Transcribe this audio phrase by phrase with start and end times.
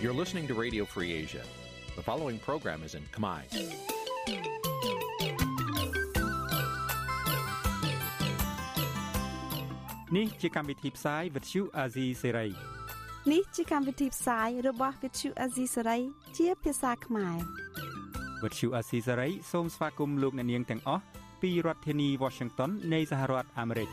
[0.00, 1.42] You're listening to Radio Free Asia.
[1.96, 3.40] The following program is in Khmer.
[10.16, 12.50] នេះជាកម្មវិធីផ្សាយ Vuthu Azizi Serai
[13.32, 16.00] នេះជាកម្មវិធីផ្សាយរបស់ Vuthu Azizi Serai
[16.38, 17.38] ជាភាសាខ្មែរ
[18.42, 21.02] Vuthu Azizi Serai សូមស្វាគមន៍លោកអ្នកនាងទាំងអស់
[21.42, 23.88] ពីរដ្ឋធានី Washington នៃសហរដ្ឋអាមេរិក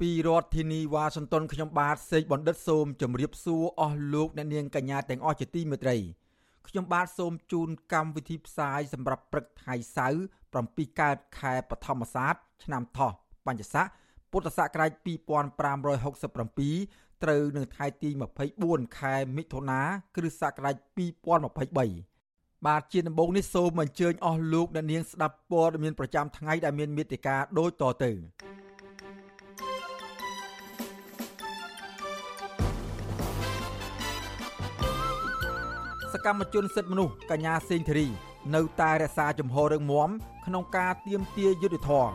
[0.00, 5.96] ពីរដ្ឋធានីវ៉ាស៊ីនតោនខ្ញុំបាទសេកបណ្ឌិតសូមជម្រាបសួរអស់លោកអ្នកនាងកញ្ញាទាំងអស់ជាទីមេត្រី
[6.68, 10.18] ខ្ញុំបាទសូមជូនកម្មវិធីផ្សាយសម្រាប់ព្រឹកថ្ងៃសៅរ៍
[10.58, 12.34] 7កើតខែបឋមសាទ
[12.64, 13.12] ឆ្នាំថោះ
[13.46, 13.86] បញ្ញស័ក
[14.30, 18.10] ពុទ្ធសករាជ2567ត្រូវនៅថ្ងៃទី
[18.54, 19.80] 24ខែមិថុនា
[20.16, 20.76] គ្រិស្តសករាជ
[21.50, 28.12] 2023បាទជាដំបូងនេះសូមអញ្ជើញអស់លោកអ្នកនាងស្ដាប់ព័ត៌មានប្រចាំថ្ងៃដែលមានមេត្តាដូចតទៅ
[36.26, 38.06] កម្មជនសិទ្ធិមនុស្សកញ្ញាសេងធីរី
[38.54, 40.10] នៅតែរក្សាជំហររឹងមាំ
[40.46, 42.08] ក្នុងការទៀមទាយុទ្ធធរ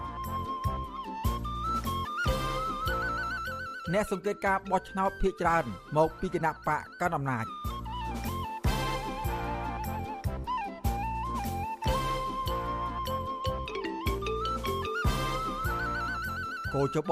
[3.93, 5.65] អ្នកសង្កេតការបោះឆ្នោតភ ieck ច្រើន
[5.97, 7.45] មកពីគណៈបកកណ្ដាលអំណាច
[16.73, 17.11] កោចប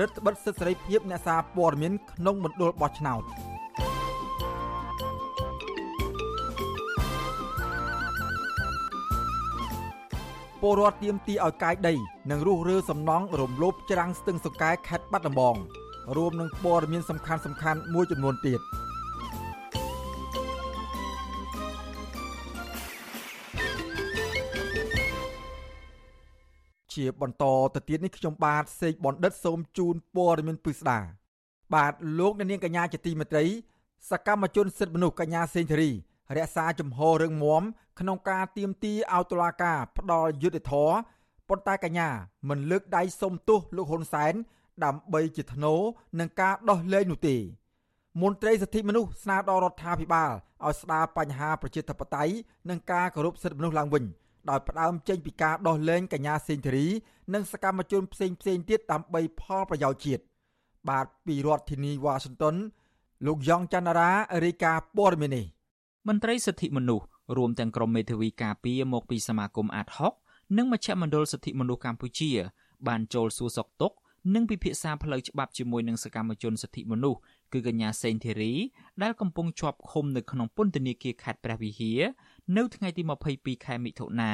[0.00, 3.22] រដ្ឋបិទសិទ្ធិសេរីភាពអ្នកសារព័ត៌មានក្នុងមណ្ឌលបោះឆ្នោត
[10.66, 11.94] ពលរដ្ឋទៀមទីឲ្យកាយដី
[12.30, 15.56] និងរុះរើសំណង់រំលោភច្រាំងស្ទឹងសង្កែខេត្តបាត់ដំបង
[16.16, 18.60] រួមនឹងព័ត៌មានសំខាន់សំខាន់មួយចំនួនទៀត
[26.94, 30.98] ជាបន្តទៅទៀតនេះខ្ញុំបាទសេកបណ្ឌិតសូមជូនព័ត៌មានពិស្ដា
[31.74, 33.44] បាទលោកអ្នកនាងកញ្ញាជាទីមេត្រី
[34.10, 35.92] សកម្មជនសិទ្ធិមនុស្សកញ្ញាសេងធារី
[36.36, 37.62] រក្សាជំហររឹងមាំ
[38.00, 40.94] ក្នុងការទៀមទីឲ្យតុលាការផ្ដល់យុត្តិធម៌
[41.48, 42.08] ប៉ុន្តែកញ្ញា
[42.48, 44.34] មិនលើកដៃសុំទោសលោកហ៊ុនសែន
[44.84, 45.74] ដើម្បីជាធ្នូ
[46.20, 47.36] នឹងការដោះលែងនោះទេ
[48.22, 50.30] មន្ត្រីសិទ្ធិមនុស្សស្នើដល់រដ្ឋាភិបាល
[50.64, 52.34] ឲ្យស្ដារបញ្ហាប្រជាធិបតេយ្យ
[52.70, 54.04] និងការគោរពសិទ្ធិមនុស្សឡើងវិញ
[54.50, 56.86] ដោយផ្ដើមចេញពីការដោះលែងកញ្ញាសេងធារី
[57.34, 60.22] និងសកម្មជនផ្សេងផ្សេងទៀតដើម្បីផលប្រយោជន៍ជាតិ
[60.88, 62.54] បាទពីរដ្ឋធានីវ៉ាស៊ីនតោន
[63.26, 64.10] លោកយ៉ងច័ន្ទរា
[64.44, 65.44] រាយការណ៍ព័ត៌មាននេះ
[66.08, 67.06] មន្ត្រីសិទ្ធិមនុស្ស
[67.36, 70.12] រួមទាំងក្រុមមេធាវីការពារមកពីសមាគមអាតហុក
[70.56, 72.30] និងមជ្ឈមណ្ឌលសិទ្ធិមនុស្សកម្ពុជា
[72.88, 73.96] បានចូលសួរសុខទុក្ខ
[74.34, 77.18] និងពិភាក្សាផ្លូវច្បាប់ជាមួយនឹងសកម្មជនសិទ្ធិមនុស្ស
[77.52, 78.52] គឺកញ្ញាសេងធីរី
[79.02, 82.00] ដែលកំពុងជាប់ឃុំនៅក្នុងពន្ធនាគារខេត្តព្រះវិហារ
[82.56, 83.02] នៅថ្ងៃទី
[83.34, 84.32] 22ខែមិថុនា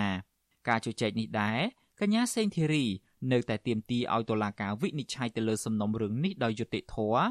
[0.69, 1.61] ការជជែកនេះដែរ
[2.01, 2.85] កញ្ញាសេងធីរី
[3.33, 7.23] នៅតែទាមទារឲ្យតុលាការវិនិច្ឆ័យទៅលើសំណុំរឿងនេះដោយយុត្តិធម៌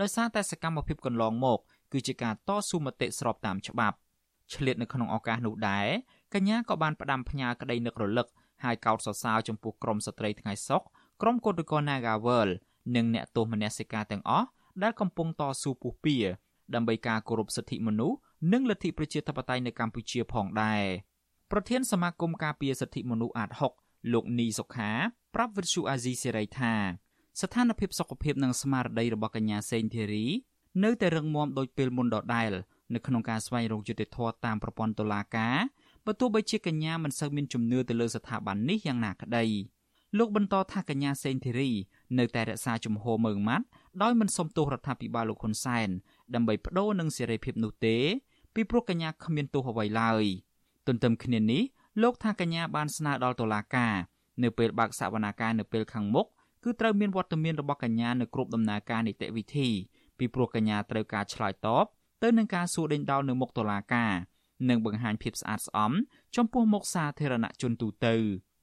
[0.00, 1.60] ដោយសារតែសកម្មភាពកន្លងមក
[1.94, 3.96] គឺជាការតស៊ូមតិស្របតាមច្បាប់
[4.54, 5.86] ឆ្លៀតនៅក្នុងឱកាសនោះដែរ
[6.34, 8.26] កញ្ញាក៏បានផ្ដាំផ្ញើក្តីនឹករលឹក
[8.64, 10.82] ហើយកោតសរសើរចំពោះក្រមស្ត្រីថ្ងៃសុខ
[11.22, 12.48] ក្រមគឧតកោ Nagawal
[12.96, 14.46] និងអ្នកទោសមនសិការទាំងអស់
[14.82, 16.16] ដែលកំពុងតស៊ូពុះពៀ
[16.74, 18.16] ដើម្បីការគោរពសិទ្ធិមនុស្ស
[18.52, 20.84] និងលទ្ធិប្រជាធិបតេយ្យនៅកម្ពុជាផងដែរ
[21.50, 23.50] ប្រធានសមាគមការពារសិទ្ធិមនុស្សអាត
[23.80, 24.90] 6លោកនីសុខា
[25.34, 26.74] ប្រាប់វិទ្យុអាស៊ីសេរីថា
[27.40, 30.26] ស្ថានភាពសុខភាពនិងស្មារតីរបស់កញ្ញាសេងធីរី
[30.82, 32.52] នៅតែរឹងមាំដូចពេលមុនដដែល
[32.94, 35.56] នៅក្នុងការស្វែងរកយុត្តិធម៌តាមប្រព័ន្ធតុលាការ
[36.04, 39.44] បើទោះបីជាកញ្ញាមិនសូវមានជំនឿទៅលើស្ថាប័ននេះយ៉ាងណាក្តី
[40.18, 41.70] លោកបន្តថាកញ្ញាសេងធីរី
[42.18, 43.66] នៅតែរក្សាជំហរមើងម៉ាត់
[44.02, 45.88] ដោយមិនសុំទោសរដ្ឋាភិបាលលោកហ៊ុនសែន
[46.34, 47.96] ដើម្បីបដូរនឹងសេរីភាពនោះទេ
[48.54, 50.24] ពីព្រោះកញ្ញាគ្មានទោសអ្វីឡើយ
[50.86, 51.62] ទន្ទឹមគ្នានេះ
[52.02, 53.94] លោកថាកញ្ញាបានស្នើដល់តុលាការ
[54.42, 56.26] នៅពេលបើកសវនាការនៅពេលខាងមុខ
[56.64, 59.68] គឺត្រូវមានវត្តមានរបស់កញ្ញានៅគ្រប់ដំណើរការនីតិវិធី
[60.18, 61.84] ពីព្រោះកញ្ញាត្រូវការឆ្លើយតប
[62.22, 64.12] ទៅនឹងការសួរដេញដោលនៅមុខតុលាការ
[64.68, 65.92] និងបង្ហាញភាពស្អាតស្អំ
[66.36, 68.53] ចំពោះមុខសាធារណជនទូទៅ។ស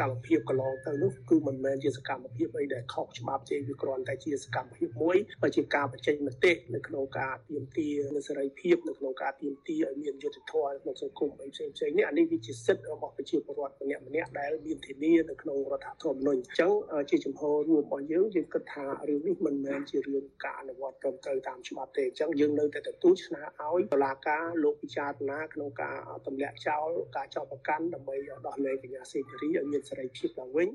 [0.00, 5.16] កម្មភាពកន្លងទៅនោះគឺមិនមែនជាសកម្មភាពអីដែលខុសច្បាប់ទេវាគ្រាន់តែជាសកម្មភាពមួយ
[5.56, 16.72] ជាការបញ្ចេញមតិនៅក្នុងការទាមទារនូវសេរីភាពនៅក្នុងការទាមទារឲ្យមានយុត្តិធម៌ក្នុងសង្គមអីផ្សេងផ្សេងនេះអានេះវាជាសិទ្ធិរបស់ប្រជាពលរដ្ឋម្នាក់ម្នាក់ដែលមានធានានៅក្នុងរដ្ឋធម្មនុញ្ញអញ្ចឹង
[17.10, 25.96] ជាចំហរួមរបស់យើងយើងគិតថារឿងនេះមិនមែនជារឿងការអនុវត្តត្រឹមត្រូវតាមច្បាប់ទេអញ្ចឹងយើងនៅតែទទួលស្នើឲ្យតុលាការលោកពិចារណាក្នុងការ
[26.26, 28.16] ទម្លាក់ចោលការចោទប្រកាន់ដើម្បី
[28.46, 30.68] ដោះលែងកញ្ញាសេងធារីឲ្យមានសេរីភាពឡើងវិញ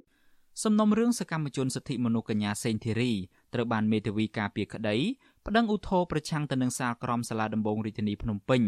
[0.63, 3.11] សំណុំរឿងសកម្មជនសិទ្ធិមនុស្សកញ្ញាសេងធីរី
[3.53, 4.95] ត្រូវបានមេធាវីការពារក្តី
[5.45, 8.61] ប្តឹងឧទ្ធរប្រឆាំងទៅនឹងសាលក្រមសាលាដំបងរាជធានីភ្នំពេញ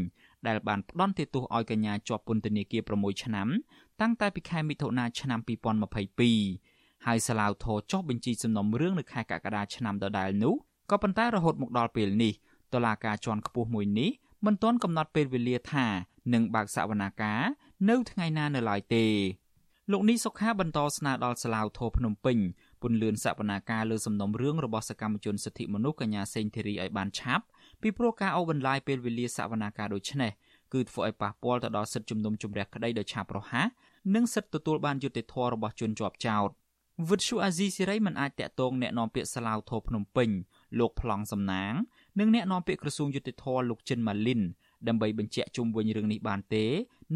[0.47, 3.47] ដែលបានផ្តន្ទាទោសឲ្យកញ្ញាជាប់ពន្ធនាគារ6ឆ្នាំ
[4.01, 5.39] តាំងតែពីខែមិថុនាឆ្នាំ
[6.27, 10.55] 2022ហើយសាលាឧទ្ធរចុះបញ្ជីសំណុំរឿងនៅខែកក្កដាឆ្នាំដដែលនោះ
[10.91, 12.33] ក៏ប៉ុន្តែរហូតមកដល់ពេលនេះ
[12.73, 14.11] តុលាការជាន់ខ្ពស់មួយនេះ
[14.45, 15.85] មិនទាន់កំណត់ពេលវេលាថា
[16.33, 17.41] នឹងបើកសវនាការ
[17.89, 19.05] នៅថ្ងៃណានៅឡើយទេ
[19.92, 22.38] លោកនេះសុខាបន្តស្នើដល់សាឡាវធរភ្នំពេញ
[22.82, 27.44] ពន្លឿនសវនាការលើសំណុំរឿងរបស់សកម្មជនសិទ្ធិមនុស្សកញ្ញាសេងធីរីឲ្យបានឆាប់
[27.82, 30.30] ពីព្រោះការអូសបន្លាយពេលវេលាសវនាការដូចនេះ
[30.72, 33.66] គឺធ្វើឲ្យប៉ះពាល់ទៅដល់សិទ្ធិជំនុំជម្រះក្តីដោយឆាប់រហ័ស
[34.14, 36.48] និងសិទ្ធិទទួលបានយុត្តិធម៌របស់ជនជាប់ចោទ
[37.08, 40.30] វិទ្យុអាស៊ីសេរីមិនអាចតាក់ទងแนะនាំពាក្យសាឡាវធរភ្នំពេញ
[40.78, 41.72] លោកប្លង់សំណាង
[42.18, 44.42] និងអ្នកនាំពាក្យក្រសួងយុតិធម៌លោកចិនម៉ាលីន
[44.88, 46.64] ដើម្បីបញ្ជាក់ជុំវិញរឿងនេះបានទេ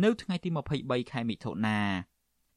[0.04, 0.48] នៅថ្ងៃទី
[0.80, 1.80] 23ខែមិថុនា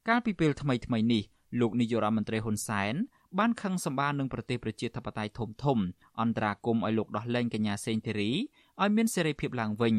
[0.09, 1.23] កាលពីពេលថ្មីថ្មីនេះ
[1.59, 2.95] លោកនាយករដ្ឋមន្ត្រីហ៊ុនសែន
[3.39, 5.77] បានខឹងសម្បានឹងប្រទេសប្រជាធិបតេយ្យធំធំ
[6.21, 8.31] អន្តរាគមឲ្យលោកដោះលែងកញ្ញាសេងធីរី
[8.81, 9.95] ឲ្យមានសេរីភាពឡើងវិញ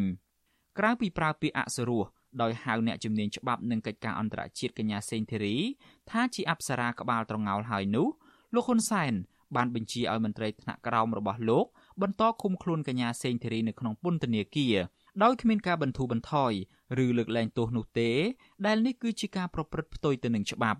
[0.79, 2.05] ក្រៅពីប្រើពាក្យអសុរោះ
[2.43, 5.56] ដោយហៅអ្នកជំនាញច្បាប់និងកិច្ចការអន្តរជាតិកញ្ញាសេងធីរី
[6.11, 8.08] ថាជាអប្សរាក្បាលត្រងោលហើយនោះ
[8.55, 9.12] លោកហ៊ុនសែន
[9.56, 11.67] បានបញ្ជាឲ្យមន្ត្រីថ្នាក់ក្រោមរបស់លោក
[12.03, 14.76] បន្តឃុំខ្លួនកញ្ញាសេងធីរីនៅក្នុងពន្ធនាគារ
[15.23, 16.53] ដោយគ្មានការបន្ធូរបន្ថយ
[17.05, 18.11] ឬលើកលែងទោសនោះទេ
[18.67, 20.79] ដែលនេះគឺជាការប្រព្រឹត្តផ្ទុយទៅនឹងច្បាប់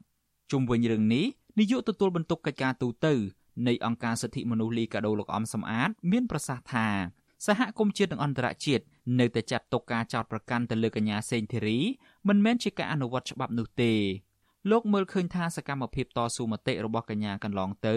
[0.51, 1.27] ជុំវិញរឿងនេះ
[1.59, 3.07] នាយកទទួលបន្ទុកកិច្ចការទូត
[3.67, 6.89] នៃអង្គការសិទ្ធិមនុស្សលីកាដូលោកអំសំអាត មានប្រសាសន៍ថា
[7.47, 8.85] សហគមន៍ជាតិនិងអន្តរជាតិ
[9.21, 11.79] នៅតែចាត់ទុកការចោទប្រកាន់ទៅលើកញ្ញាសេងធីរី
[12.29, 13.93] មិនមែនជាការអនុវត្តច្បាប់នោះទេ
[14.71, 17.97] លោកមើលឃើញថាសកម្មភាពតស៊ូមតិរបស់កញ្ញាកន្លងទៅ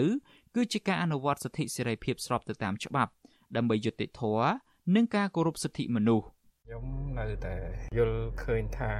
[0.54, 3.12] គឺជាការអនុវត្តសិទ្ធិសេរីភាពស្របទៅតាមច្បាប់
[3.56, 4.50] ដើម្បីយុត្តិធម៌
[4.94, 6.26] និងការគោរពសិទ្ធិមនុស្ស
[6.70, 6.90] ខ្ញុំ
[7.20, 7.56] នៅតែ
[7.98, 8.92] យល់ឃើញថា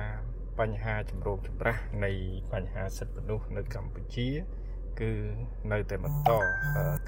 [0.60, 2.12] បញ្ហាចម្រូងចម្រាសនៃ
[2.52, 4.28] បញ្ហាសិទ្ធិមនុស្សនៅកម្ពុជា
[5.00, 5.12] គឺ
[5.72, 6.32] នៅតែបន្ត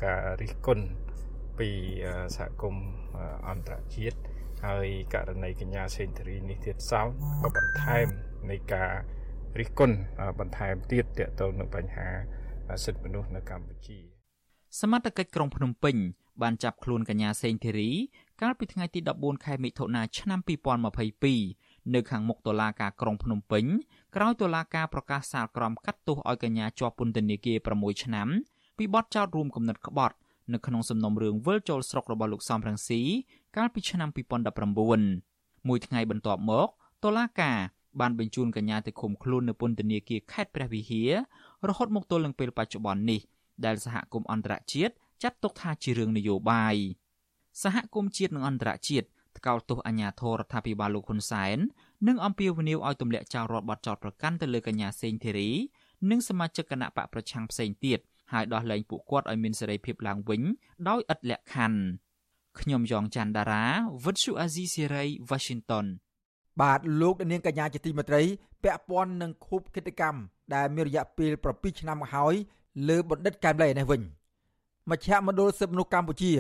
[0.05, 0.87] ការរិះគន់
[1.59, 1.71] ពី
[2.37, 2.89] សហគមន៍
[3.49, 4.19] អន្តរជាតិ
[4.67, 7.09] ហើយករណីកញ្ញាសេនធរីនេះទៀតសោត
[7.43, 8.07] ក៏បន្ថែម
[8.51, 8.93] នៃការ
[9.61, 9.97] រិះគន់
[10.41, 12.09] បន្ថែមទៀតទាក់ទងនឹងបញ្ហា
[12.85, 13.99] សិទ្ធិមនុស្សនៅកម្ពុជា
[14.81, 15.97] សមត្ថកិច្ចក្រុងភ្នំពេញ
[16.43, 17.91] បានចាប់ខ្លួនកញ្ញាសេងធីរី
[18.41, 20.41] កាលពីថ្ងៃទី14ខែមិថុនាឆ្នាំ
[21.17, 23.65] 2022នៅខាងមុខតុលាការក្រុងភ្នំពេញ
[24.17, 28.29] ក្រោយតុលាការប្រកាសសាលក្រមកាត់ទោសឲ្យកញ្ញាជាប់ពន្ធនាគារ6ឆ្នាំ
[28.79, 30.17] ពីបទចោទរួមគំនិតក្បត់
[30.53, 33.01] នៅក្នុងសំណុំរឿងវិលចូលស្រុករបស់លោកសំរងស៊ី
[33.57, 34.09] កាលពីឆ្នាំ
[34.89, 36.69] 2019មួយថ្ងៃបន្ទាប់មក
[37.05, 37.59] តុលាការ
[38.01, 41.13] បានបញ្ជូនកញ្ញាទៅឃុំខ្លួននៅពន្ធនាគារខេត្តព្រះវិហារ
[41.69, 43.21] រហូតមកទល់នឹងពេលបច្ចុប្បន្ននេះ
[43.65, 44.93] ដែលសហគមន៍អន្តរជាតិ
[45.23, 46.77] ចាត់ទុកថាជារឿងនយោបាយ
[47.63, 49.07] សហគមន៍ជាតិនិងអន្តរជាតិ
[49.39, 51.59] ថ្កោលទោសអាញាធររដ្ឋាភិបាលលោកហ៊ុនសែន
[52.09, 55.51] និងអំពាវនាវឲ្យទម្លាក់ចោលរដ្ឋបတ်ចោតប្រកាន់ទៅលើកញ្ញាសេងធីរី
[56.11, 57.99] និងសមាជិកគណៈបកប្រឆាំងផ្សេងទៀត
[58.33, 60.43] ហើយដោះលែងពួកគាត់ឲ្យមានសេរីភាពឡើងវិញ
[60.89, 61.81] ដោយឥតលក្ខខណ្ឌ
[62.61, 63.65] ខ្ញុំយ៉ងច័ន្ទដារា
[64.05, 65.87] វិទ្យុអាស៊ីសេរី Washington
[66.61, 68.23] បាទលោកនាងកញ្ញាជាទីមេត្រី
[68.63, 70.21] ពាក់ព័ន្ធនឹងខូបគិតកម្ម
[70.55, 72.35] ដែលមានរយៈពេល7ឆ្នាំមកហើយ
[72.89, 74.03] លើបណ្ឌិតកែមលីនេះវិញ
[74.91, 76.33] មជ្ឈមណ្ឌលសិទ្ធិមនុស្សកម្ពុជា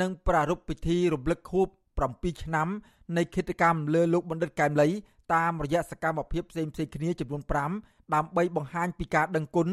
[0.00, 1.68] នឹងប្រារព្ធពិធីរំលឹកខួប
[2.04, 2.68] 7ឆ្នាំ
[3.16, 4.88] នៃគិតកម្មលើលោកបណ្ឌិតកែមលី
[5.34, 7.42] តាមរយៈសកម្មភាពផ្សេងៗគ្នាចំនួន
[7.76, 9.68] 5ដើម្បីបង្ហាញពីការដឹងគុណ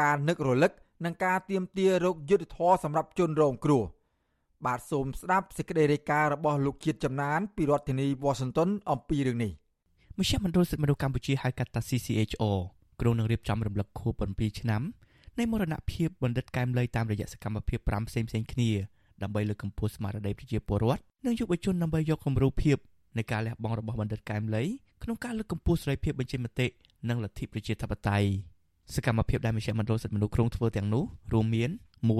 [0.00, 0.72] ការនឹករលឹក
[1.04, 3.84] និងការទៀមទារោគយុទ្ធធរសម្រាប់ជនរងគ្រោះ
[4.66, 9.52] បាទសូមស្ដាប់សេចក្តីរាយការណ៍របស់លោកជាតិចំណានពីរដ្ឋធានី Washington អំពីរឿងនេះ
[10.18, 12.44] មជ្ឈមណ្ឌលសិទ្ធិមនុស្សកម្ពុជាហៅកាត់ថា CCHO
[13.00, 14.82] ក្រុងនឹងរៀបចំរំលឹកខួប7ឆ្នាំ
[15.38, 18.70] នៃមរណភាពបណ្ឌិតកែមលីតាមរយៈសកម្មភាព5ផ្សេងផ្សេងគ្នា
[19.22, 22.76] ដើម្បីលើកកម្ពស់ស្មារតីប្រជាពលរដ្ឋនិងយុវជនដើម្បីយកគំរូភាព
[23.16, 24.62] នៃការលះបង់របស់បណ្ឌិតកែមលី
[25.02, 26.66] ក្នុងការលើកកម្ពស់សេរីភាពបញ្ចេញមតិ
[27.08, 28.28] និងលទ្ធិប្រជាធិបតេយ្យ
[28.94, 31.70] សកម្មភាពដែលមជ្ឈមណ្ឌលសិទ្ធិមនុស្សក្រុងធ្វើទាំងនោះរួមមាន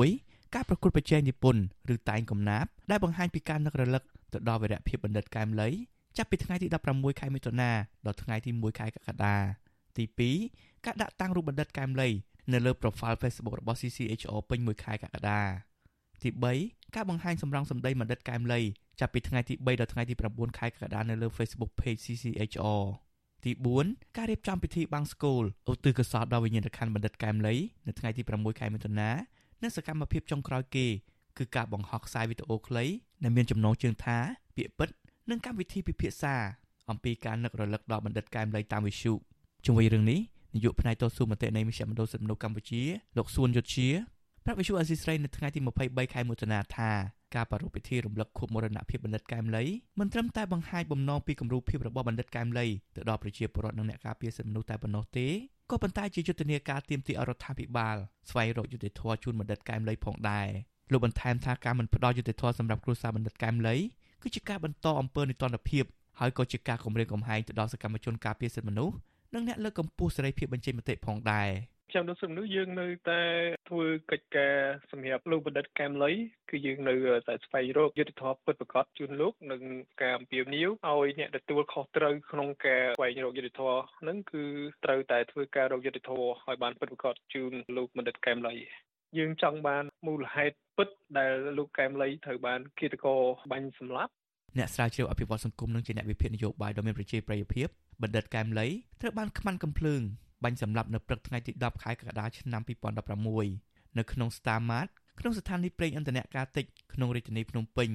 [0.03, 1.63] 1ការប្រកួតប្រជែងនិពន្ធ
[1.95, 5.69] ឬតែងកំណាព្យដែលបង្ហាញពីការនឹករលឹកទៅដល់វីរភាពបណ្ឌិតកែមលី
[6.17, 7.71] ចាប់ពីថ្ងៃទី16ខែមិថុនា
[8.07, 9.37] ដល់ថ្ងៃទី1ខែកក្កដា
[9.97, 10.05] ទី
[10.45, 12.09] 2ការដាក់តាំងរូបបណ្ឌិតកែមលី
[12.53, 15.41] នៅលើ profile Facebook របស់ CCHO ពេញមួយខែកក្កដា
[16.25, 16.31] ទី
[16.62, 18.61] 3ការបង្ហាញសម្រងសម្ដីបណ្ឌិតកែមលី
[19.00, 22.83] ចាប់ពីថ្ងៃទី3ដល់ថ្ងៃទី9ខែកក្កដានៅលើ Facebook page CCHR
[23.45, 23.52] ទី
[23.85, 27.55] 4ការរៀបចំពិធីបាំងស្កូលឧទ្ទិសកុសលដល់វិញ្ញាណក្ខន្ធបណ្ឌិតកែមលី
[27.87, 29.11] នៅថ្ងៃទី6ខែមិថុនា
[29.62, 30.87] និងសកម្មភាពចុងក្រោយគេ
[31.38, 32.85] គឺការបង្ហោះខ្សែវីដេអូខ្លី
[33.23, 34.19] ដែលមានចំណងជើងថា
[34.57, 34.88] ពាក្យពិត
[35.31, 36.35] និងកម្មវិធីពិភាក្សា
[36.91, 39.12] អំពីការនឹករលឹកដល់បណ្ឌិតកែមលីតាមវិទ្យុ
[39.64, 40.21] ជុំវិញរឿងនេះ
[40.55, 42.83] នាយកផ្នែកតស៊ូមតិនៃមជ្ឈមណ្ឌលសិទ្ធិមនុស្សកម្ពុជា
[43.17, 43.88] លោកសួនយុទ្ធជា
[44.45, 46.91] ប្រាប់វិទ្យុអេស៊ីស្រីនៅថ្ងៃទី23ខែមិថុនាថា
[47.35, 49.65] ការប្រារព្ធពិធីរំលឹកខួបមរណភាពបណ្ឌិតកែមលី
[50.01, 55.27] មិនត្រឹមតែបង្ហាញបំណងពីគំរូភាពរបស់បណ្ឌិតកែមលីទៅដល់ប្រជាពលរដ្ឋនិងអ្នកការពារសិទ្ធិមនុស្សតែប៉ុណ្ណោះទេ
[55.71, 57.97] ក៏ប៉ុន្តែជាយុទ្ធនាការទាមទារអរដ្ឋាភិបាល
[58.31, 60.49] ស្វែងរកយុត្តិធម៌ជូនបណ្ឌិតកែមលីផងដែរ
[60.93, 63.77] លោកបន្ថែមថាការមិនផ្ដល់យុត្តិធម៌សម្រាប់គ្រួសារបណ្ឌិតកែមលី
[64.23, 65.85] គឺជាការបន្តអំពើនីតិរដ្ឋភាព
[66.21, 68.97] ហើយក៏ជាការគំរាមកំហែងទៅដល់សកម្មជនការពារសិទ្ធិមនុស្ស
[69.35, 71.49] និងអ្នកលើកកម្ពស់សេរីភាពបញ្ចេញមតិផងដែរ
[71.95, 73.23] ចាំដល់សំនោះយើងនៅតែ
[73.69, 74.57] ធ្វើកិច្ចការ
[74.91, 76.13] សម្រាប់លោកបណ្ឌិតកែមលី
[76.51, 76.95] គឺយើងនៅ
[77.29, 79.63] តែស្វែងរកយុទ្ធធម៌ពិតប្រាកដជូនលោកនិង
[80.03, 84.45] ការអំពាវនាវឲ្យអ្នកទទួលខុសត្រូវក្នុងការស្វែងរកយុទ្ធធម៌ហ្នឹងគឺ
[84.85, 88.55] ត្រូវតែធ្វើការរកយុទ្ធធម៌ឲ្យបានពិតប្រាកដជូនលោកបណ្ឌិតកែមលី
[89.19, 93.15] យើងចង់បានមូលហេតុពិតដែលលោកកែមលីត្រូវបានគិតកោ
[93.51, 94.13] បាញ់សម្លាប់
[94.59, 97.69] អ្នកស្រាវជ្រាវអភិវឌ្ឍសង្គមនិងជាអ្នកវិភាគនយោបាយដ៏មានប្រជាប្រិយភាព
[98.03, 98.67] បណ្ឌិតកែមលី
[99.01, 100.03] ត្រូវបានខ្មាន់កំភ្លើង
[100.45, 102.63] បាញ់សម្លាប់នៅព្រឹកថ្ងៃទី10ខែកក្កដាឆ្នាំ
[103.29, 104.89] 2016នៅក្នុង Star Mart
[105.21, 107.91] ក្នុងស្ថានីយ៍ប្រេងឥន្ធនៈការតិចក្នុងរាជធានីភ្នំពេញ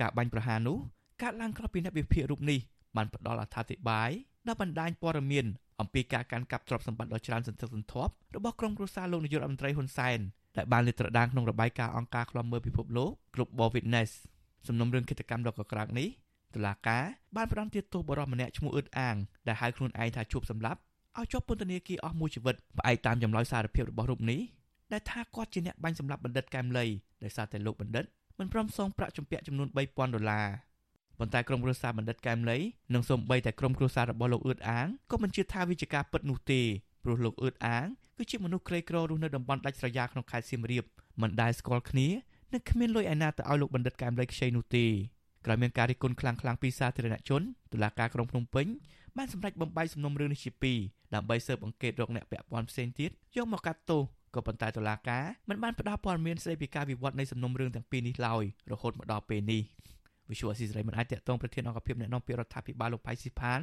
[0.00, 0.78] ការបាញ់ប្រហារនោះ
[1.22, 2.58] កើតឡើងក្រោយពីអ្នកវិភាគរូបនេះ
[2.96, 4.10] បានផ្ដល់អត្ថាធិប្បាយ
[4.46, 5.46] ដល់បណ្ដាញព័ត៌មាន
[5.80, 10.18] អំពីការកាន់កាប់ទ្រព្យសម្បត្តិដ៏ច្រើនសន្ធឹកសន្ធាប់របស់ក្រុមគ្រួសារលោកនាយករដ្ឋមន្ត្រីហ៊ុនសែន
[10.56, 14.10] ដែលបានលាតត្រដាងក្នុងរបាយការណ៍អង្គការឃ្លាំមើលពិភពលោក Global Witness
[14.68, 16.08] សំណុំរឿងគិតកម្មដ៏កក្រើកនេះ
[16.54, 17.04] តុលាការ
[17.36, 19.16] បានផ្តន្ទាទោសបរិសម្នាក់ឈ្មោះអឺតអាង
[19.46, 20.80] ដែលហៅខ្លួនឯងថាជួបសម្លាប់
[21.18, 24.40] ឲ្យជាប់ពន្ធនាគារអស់មួយជីវិតផ្អែកតាមចម្លើយសារភាពរបស់រូបនេះ
[24.92, 26.86] ដែលថាគាត់ជាអ្នកបាញ់សម្លាប់បណ្ឌិតកែមលី
[27.24, 28.04] ដោយសារតែលោកបណ្ឌិត
[28.38, 30.46] មិនព្រមសងប្រាក់ជំពាក់ចំនួន3000ដុល្លារ
[31.18, 32.58] ប៉ុន្តែក្រុមគ្រួសារបណ្ឌិតកែមលី
[32.94, 36.60] និងសូម្បីតែក្រុមគ្រួសាររបស់លោកអឺតអាងក៏មិនជឿថាវាជាការពិតនោះទេ
[37.04, 40.84] ព្រោះលោកអឺតអាងគឺជាមនុស្សក្រីក្ររស់នៅតំបន់ដាច់ស្រយាលក្នុងខេត្តសៀមរាប
[41.20, 42.08] មិនដែលស្គាល់គ្នា
[42.52, 44.86] និងគ្មានលុយឯណាទៅឲ្យលោកបណ្ឌិតកែមលីខ្ចីនោះទេ
[45.44, 48.66] ក្រោយមានការរិះគន់ខ្លាំងៗពីសាធារណជនតុលាការក្រុងភ្នំពេញ
[49.16, 50.78] បានសម្រេចបំបីសំណុំរឿងនេះជាពីរ
[51.14, 54.02] ដើម្បីស៊ើបអង្កេតរកអ្នកពាក់ព័ន្ធផ្សេងទៀតយកមកកាត់ទោស
[54.34, 59.62] ក៏ប៉ុន្តែតុលាការមិនបានផ្ដល់ព័ត៌មានស្ដីពីការវិវត្តនៃសំណុំរឿងទាំងពីរនេះឡើយរហូតមកដល់ពេលនេះ
[60.30, 63.60] វិសុវអស៊ីសេរីមិនអាចតាក់ទងប្រធានអង្គភិបអ្នកនាំពាក្យរដ្ឋាភិបាលលោកផៃស៊ីផាន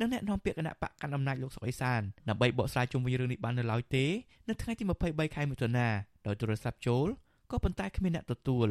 [0.00, 4.04] និងអ្នកនាំពាក្យគណៈបកកណ្ដាលអំណាចលោកសុកអេសានដើម្បីបកស្រាយជុំវិញរឿងនេះបាននៅឡើយទេ
[4.48, 5.88] នៅថ្ងៃទី23ខែមិថុនា
[6.26, 7.06] ដោយទូរស័ព្ទចូល
[7.50, 8.68] ក៏ប៉ុន្តែគ្មានអ្នកទទួល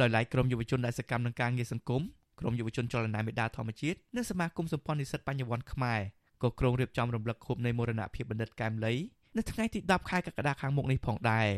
[0.00, 2.02] ដោយឡែកក្រុមយុវជនដែលសកម្មនឹងការងារសង្គម
[2.40, 6.00] ក្រុមយុវជនចលនាមេដាធម្មជាតិនិងសមាគមសម្ព័ន្ធនិស្សិតបញ្ញវន្តខ្មែរ
[6.42, 8.94] ក៏ក្រុងរៀបចំរំលឹកខួបនៃមរណភាពបណ្ឌិតកែមលី
[9.36, 11.48] នៅថ្ងៃទី10ខែកក្កដាខាងមុខនេះផងដែរ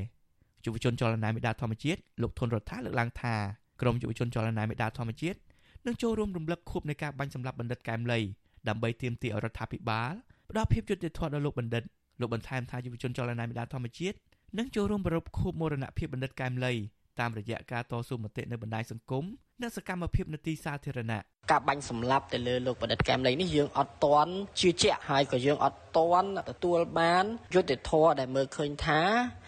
[0.65, 3.35] យុវជនចលនាមេដាធម្មជាតិលោកធុនរដ្ឋាលើកឡើងថា
[3.81, 5.39] ក្រុមយុវជនចលនាមេដាធម្មជាតិ
[5.87, 8.21] នឹងចូលរួមរំលឹកខួបនៃការបាញ់សម្លាប់បណ្ឌិតកែមលី
[8.69, 10.13] ដើម្បីទាមទារឲ្យរដ្ឋាភិបាល
[10.51, 11.83] ផ្ដល់ភាពយុត្តិធម៌ដល់លោកបណ្ឌិត
[12.21, 14.17] លោកបន្ថែមថាយុវជនចលនាមេដាធម្មជាតិ
[14.59, 16.73] នឹងចូលរួមប្រពខួបមរណភាពបណ្ឌិតកែមលី
[17.21, 19.25] តាមរយៈការតស៊ូមតិនៅបណ្ដាញសង្គម
[19.63, 27.25] និងសកម្មភាពនទីសាធារណៈការបាញ់សម្លាប់ទៅលើលោកបណ្ឌិតកែមលីនេះយើងអត់តន់ជឿជាក់ហើយក៏យើងអត់តន់ទទួលបាន
[27.55, 29.01] យុត្តិធម៌ដែលមើលឃើញថា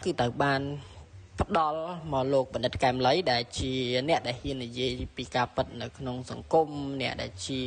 [0.04, 0.60] គឺត្រូវបាន
[1.40, 1.80] ផ្ដល់
[2.12, 3.72] មកលោកបណ្ឌិតកែមលីដែលជា
[4.08, 6.68] អ្នកដែលហ៊ាននិយាយពីការពិតនៅក្នុងសង្គម
[7.00, 7.60] អ្នកដែលជា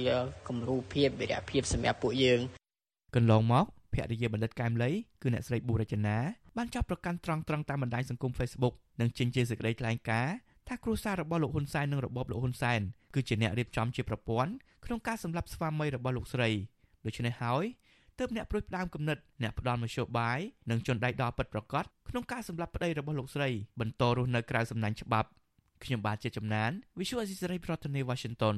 [0.48, 2.40] គំរូភាពវិរៈភាពសម្រាប់ពួកយើង
[3.16, 6.18] កន្លងមកភរិយាបណ្ឌិតកែមលីគឺអ្នកស្រីប៊ូរចនា
[6.58, 10.36] បានចាប់ប្រកាន់ត្រង់ត្រង់តាមបណ្ដាញសង្គម Facebook និងចេញជាសេចក្តីថ្លែងការណ៍
[10.68, 12.82] ថាគ្រួសាររបស់លោកហ៊ុនសែននិងរបបលោកហ៊ុនសែន
[13.16, 14.52] គឺជាអ្នករៀបចំជាប្រព័ន្ធ
[14.86, 16.50] ក្នុងការសម្លាប់ស្វាមីរបស់លោកស្រី
[17.06, 17.66] ដូច្នេះហើយ
[18.20, 25.30] ទើបអ្នកប្រួយផ្ដើមគំនិតអ្នកផ្ដល់មធ្យោបាយនិងជន់ដៃដល់ពិតប្រកបក្នុងការសម្លាប់ប្តីរបស់លោកស្រីបន្តរស់នៅក្រៅសំណាញ់ច្បាប់
[25.84, 28.58] ខ្ញុំបាទជាចំណាន Visual Assisray ប្រធានាទី Washington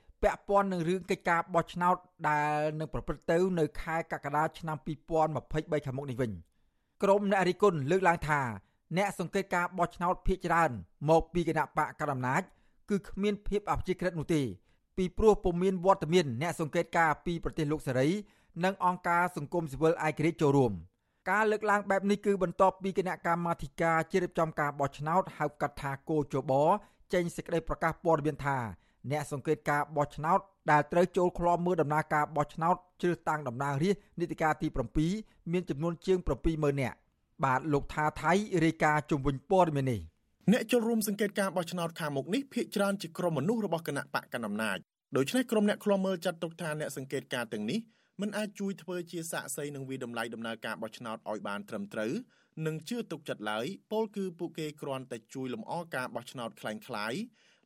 [0.21, 1.95] ពាក់ព័ន្ធនឹងរឿងកិច្ចការបោះឆ្នោត
[2.29, 6.31] ដែលនឹងប្រព្រឹត្តទៅនៅខែកក្កដាឆ្នាំ2023ខាងមុខនេះវិញ
[7.03, 8.41] ក្រមអ្នករិះគន់លើកឡើងថា
[8.97, 10.71] អ្នកសង្កេតការបោះឆ្នោតភាគច្រើន
[11.09, 12.41] មកពីគណៈបកកណ្ដាលអំណាច
[12.89, 14.41] គឺគ្មានភាពអព្យាក្រឹតនោះទេ
[14.97, 18.09] ពីព្រោះពុំមានវត្តមានអ្នកសង្កេតការពីប្រទេសលោកសេរី
[18.63, 20.73] និងអង្គការសង្គមស៊ីវិលឯករាជ្យចូលរួម
[21.29, 26.51] ការលើកឡើងបែបនេះគឺបន្ទាប់ពីគណៈកម្មាធិការជ្រៀបចំការបោះឆ្នោតហៅកាត់ថាគោចប
[27.13, 28.57] ចេញសេចក្តីប្រកាសព័ត៌មានថា
[29.10, 30.40] អ្នកសង្កេតការបោះឆ្នោត
[30.70, 34.68] ដែលត្រូវចូលឃ្លាំមើលដំណើរការបោះឆ្នោតជ្រើសតាំងតំណាងរាស្ត្រនីតិកាលទី
[35.10, 36.96] 7មានចំនួនជាង70000នាក់
[37.44, 38.32] បាទលោកថាថៃ
[38.64, 40.00] រាយការណ៍ជំវិញព័ត៌មាននេះ
[40.52, 44.78] អ្នកចូលរួមសង្កេតការបោះឆ្នោតខាងមុខនេះភាគច្រើនជាក្រុមមនុស្សរបស់គណៈបកកណ្ដាលអំណាច
[45.16, 47.78] ដូច្នេះក្រុមអ្នកឃ្លាំមើលចាត់ទុកថាអ្នកសង្កេតការទាំងនេះ
[48.20, 52.12] មិនអាចជួយធ្វើជាសាក្សីនឹងវិដំឡៃដំណើរការបោះឆ្នោតឲ្យបានត្រឹមត្រូវ
[52.66, 57.20] និងជឿទុកចិត្តឡើយពលគឺពួកគេគ្រាន់តែជួយលំអការបោះឆ្នោតคล้ายៗ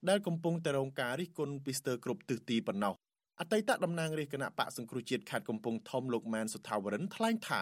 [0.09, 2.93] ដែលកំពុងតែរងការរិះគន់ពីស្ទើរគ្រប់ទិសទីប៉ុណ្ណោះ
[3.39, 7.61] អតីតតំណាងរាជគណៈបកសង្គ្រោះជាតិខេត្តកំពង់ធំលោកម៉ែនសុថាវរិនថ្លែងថា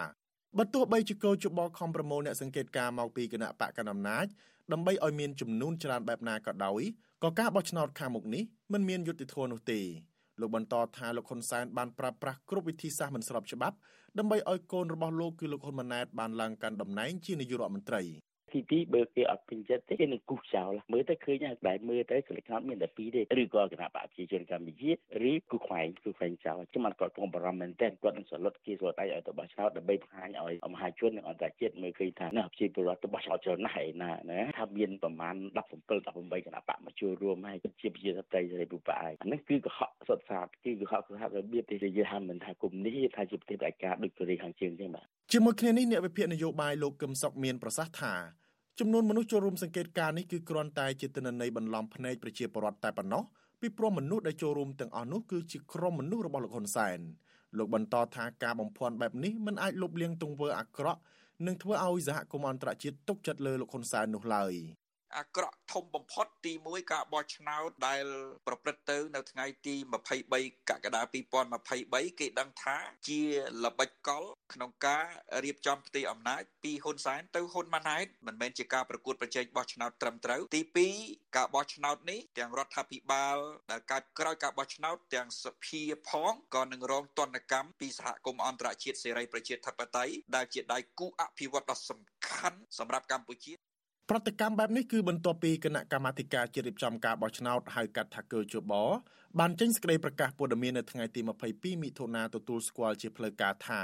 [0.58, 4.26] បើទោះបីជាកោជបខំប្រមូលអ្នកសង្កេតការមកពីគណៈបកកណ្ដាលអំណាច
[4.72, 6.82] ដើម្បីឲ្យមានចំនួនច្រើនបែបណាក៏ដោយ
[7.24, 9.80] ក៏ការបោះឆ្នោតខាងមុខនេះមិនមានយុត្តិធម៌នោះទេ
[10.40, 13.76] លោកបន្តថាលោកហ៊ុនសែនបានប្រើប្រាស់គ្រប់វិធីសាស្ត្រមិនស្របច្បាប់
[14.18, 18.02] ដើម្បីឲ្យកូនរបស់លោកគឺលោកហ៊ុនម៉ាណែតបានឡើងកាន់តំណែងជានាយករដ្ឋមន្ត្រី
[18.54, 24.92] ទី2បើគេអត់ពេញចិត្តទេគេនឹងគូសចោលមើលទៅឃើញហើយបែបមើលទៅសិលិខោតមានតែពីរទេឬក៏គណៈបកប្រជាជនកម្ពុជា
[25.30, 35.36] ឬគូខ្វែងគូខ្វែងចោលខ្ញុំអត់គាត់ពងបារម្ភមែនទែនគាត់នឹងសន្លត់គេស្រួលដៃឲ្យទៅបោះឆ្នោតដើម្បីបង្ហាញឲ្យមហាជននិងអន្តរជាតិមើលឃើញថាណាប្រជាពលរដ្ឋទៅបោះឆ្នោតច្រើនណាស់ឯណាណាថាមានប្រមាណ
[35.78, 48.43] 17 18គណៈបកមកចូលរួមហើយជាប្រជាធិបតេយ្យសេរីពុបអាយអានេះគឺកុហកសុទ្ធសាធគឺកុហកគឺថារបៀបទីយើងហាមិនថាគុំនេះថាជាប្រទេសឯកាដូចកូរ៉េខាងជើងចឹងបាទជាមួយគ្នានេះអ្នកវិភាគនយោបាយលោកកឹមសុខមានប្រសាសន៍ថា
[48.80, 53.24] ចំនួនមនុស្សចូលរួមសង្កេតការណ៍នេះគឺគ្រាន់តែជាទិន្នន័យបន្លំភ្នែកប្រជាពលរដ្ឋតែប៉ុណ្ណោះ
[53.62, 57.00] ពីព្រោះមនុស្សដែលចូលរួមទាំងអស់នោះគឺជាក្រុមមនុស្សរបស់លោកហ៊ុនសែន
[57.58, 61.00] លោកបន្តថាការបំភាន់បែបនេះមិនអាចលុបលាងទង្វើអាក្រក់
[61.46, 64.53] និងធ្វើឲ្យសហគមន៍អន្តរជាតិទុកចិត្តលើលោកហ៊ុនសែននោះឡើយ។
[65.17, 68.05] អាក្រក់ធំបំផុតទី1ការបោះឆ្នោតដែល
[68.48, 69.75] ប្រព្រឹត្តទៅ នៅថ្ងៃទី
[70.24, 71.01] 23កក្កដា
[71.62, 72.77] 2023គេដឹងថា
[73.08, 73.22] ជា
[73.63, 75.05] ល្បិចកល ក្នុងការ
[75.43, 80.62] រៀបចំផ្ទៃអំណាចពីហ៊ុនសែនទៅហ៊ុនម៉ាណែតមិនមែនជាការប្រកួតប្រជែងបោះឆ្នោតត្រឹមត្រូវទី
[81.00, 83.38] 2ការបោះឆ្នោតនេះទាំងរដ្ឋាភិបាល
[83.72, 93.53] ដែលកើតក្រោយការបោះឆ្នោតទាំងសភាផងក៏នឹងរងទណ្ឌកម្មពីសហគមន៍អន្តរជាតិសេរីប្រជាធិបតេយ្យដែលជាដៃគូអភិវឌ្ឍដ៏សំខាន់សម្រាប់កម្ពុជា
[94.10, 98.74] ប្រតិកម្មបែបនេះគឺបន្ទាប់ពីគណៈកម្មាធិការជាតិរៀបចំការបោះឆ្នោតហៅកាត់ថាកើជប
[99.40, 103.82] បានចេញសេចក្តីប្រកាសព័ត៌មាននៅថ្ងៃទី22មិថុនាទទួលស្គាល់ជាផ្លូវការថា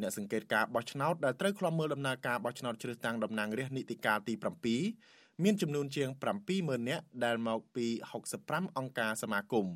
[0.00, 4.34] អ្នកសង្កេតការបោះឆ្នោតដែលត្រូវខ្លំមើលដំណើរការបោះឆ្នោតជ្រើសតាំងតំណាងរាស្ត្រនីតិកាលទី
[4.88, 6.08] 7មានចំនួនជាង
[6.48, 7.86] 70000នាក់ដែលមកពី
[8.32, 9.66] 65អង្គការសមាគម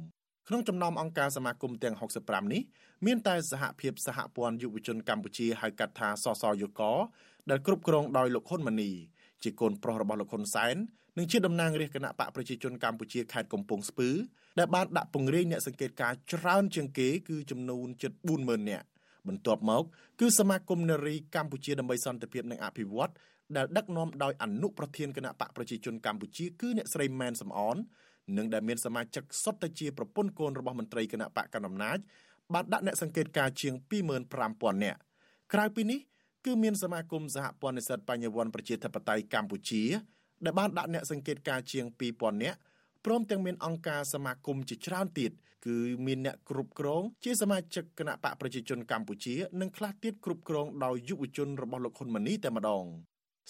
[0.48, 1.94] ក្នុងចំណោមអង្គការសមាគមទាំង
[2.24, 2.62] 65នេះ
[3.06, 6.82] មានតែសហភាពសហព័ន្ធយុវជនកម្ពុជាហៅកាត់ថាសសយក
[7.50, 8.92] ដែលគ្រប់គ្រងដោយលោកហ៊ុនម៉ាណី
[9.44, 10.76] ជាកូនប្រុសរបស់លោកហ៊ុនសែន
[11.18, 14.10] និងជាតំណាងរាជគណៈបកប្រជាជនកម្ពុជាខេត្តកំពង់ស្ពឺ
[14.58, 18.86] ដែលបានដាក់ពង្រាយអ្នកសង្កេតការច្រើនជាងគេគឺចំនួនជិត40000នាក់
[19.28, 19.82] បន្ទាប់មក
[20.20, 23.12] គឺសមាគមនារីកម្ពុជាដើម្បីសន្តិភាពនិងអភិវឌ្ឍ
[23.56, 27.76] ដែលដឹកនាំដោយអនុប្រធានគណៈបកប្រជាជនកម្ពុជាគឺអ្នកស្រីម៉ែនសំអន
[28.36, 31.98] និងដែលមានសមាជិកសុទ្ធតែជាប្រពន្ធកូនរបស់មន្ត្រីគណៈបកកណ្ដាលអំណាច
[32.54, 33.74] បានដាក់អ្នកសង្កេតការជាង
[34.30, 35.00] 25000នាក់
[35.52, 35.98] ក្រៅពីនេះ
[36.44, 39.82] គឺមានសមាគមសហព័ន្ធនិស្សិតបញ្ញវន្តប្រជាធិបតេយ្យកម្ពុជា
[40.44, 42.58] ដែលបានដាក់អ្នកសង្កេតការជាង2000នាក់
[43.04, 45.32] ព្រមទាំងមានអង្គការសមាគមជាច្រើនទៀត
[45.66, 45.76] គឺ
[46.06, 52.84] មានអ្នកគ្រប់គ្រងជាសមាជិកគណៈបកប្រជាជនកម្ពុជានិងខ្លះទៀតគ្រប់គ្រងដោយយុវជនរបស់លោកហ៊ុនម៉ាណីតែម្ដង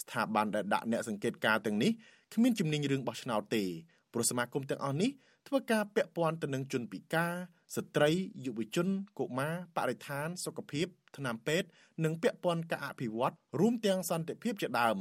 [0.03, 1.91] ស្ថាប័នដែលដាក់អ្នកសង្កេតការទាំងនេះ
[2.35, 3.65] គ្មានជំនាញរឿងបោះឆ្នោតទេ
[4.13, 5.11] ព្រោះសមាគមទាំងអស់នេះ
[5.47, 7.35] ធ្វើការពាក់ព័ន្ធទៅនឹងជនពិការ
[7.77, 8.11] ស្ត្រី
[8.45, 11.69] យុវជនកុមារបរិស្ថាន សុខភាពថ្នាំពេទ្យ
[12.05, 14.99] និងពាក់ព័ន្ធការអភិវឌ្ឍរួមទាំងសន្តិភាពជាដើម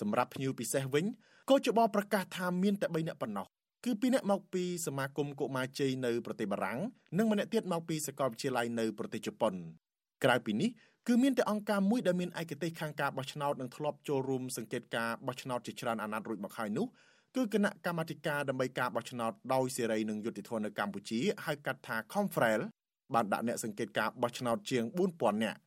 [0.00, 1.04] សម្រាប់ភ្ញៀវពិសេសវិញ
[1.50, 3.46] ក៏ជបប្រកាសថាមានតែ3នាក់ប៉ុណ្ណោះ
[3.84, 6.78] គឺពីរនាក់មកពីសមាគមកុមារជ័យនៅប្រទេសបារាំង
[7.18, 9.54] និងម្នាក់ទៀតមកពីសាកលវិទ្យាល័យនៅប្រទេសជប៉ុន
[10.24, 10.70] ក្រៅពីនេះ
[11.06, 16.86] គឺមានតែអង្គការមួយដែលមានឯកទេសខាងការបោះឆ្នោតនិងធ្លាប់ចូលរួមសង្កេតការបោះឆ្នោតជាច្រើនអាណត្តិរួចមកហើយនោះ
[17.36, 22.60] គឺគណៈកម្មាធិការដើម្បីការបោះឆ្នោតដោយសេរីនិងយុត្តិធម៌នៅកម្ពុជាហៅកាត់ថា Confrel
[23.14, 25.58] បានដាក់អ្នកសង្កេតការបោះឆ្នោតជាង4000នាក់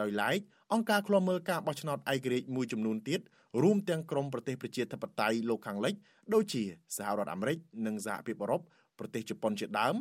[0.00, 0.38] ដោយឡែក
[0.72, 3.20] អង្គការឃ្លាំមើលការបោះឆ្នោតឯករាជ្យមួយចំនួនទៀត
[3.62, 5.94] រួមទាំងក្រមប្រទេសប្រជាធិបតេយ្យលោកខាងលិច
[6.34, 6.62] ដូចជា
[6.96, 8.60] សហរដ្ឋអាមេរិកនិងសហភាពអឺរ៉ុប
[8.98, 9.94] ប្រទេសជប៉ុនជាដើម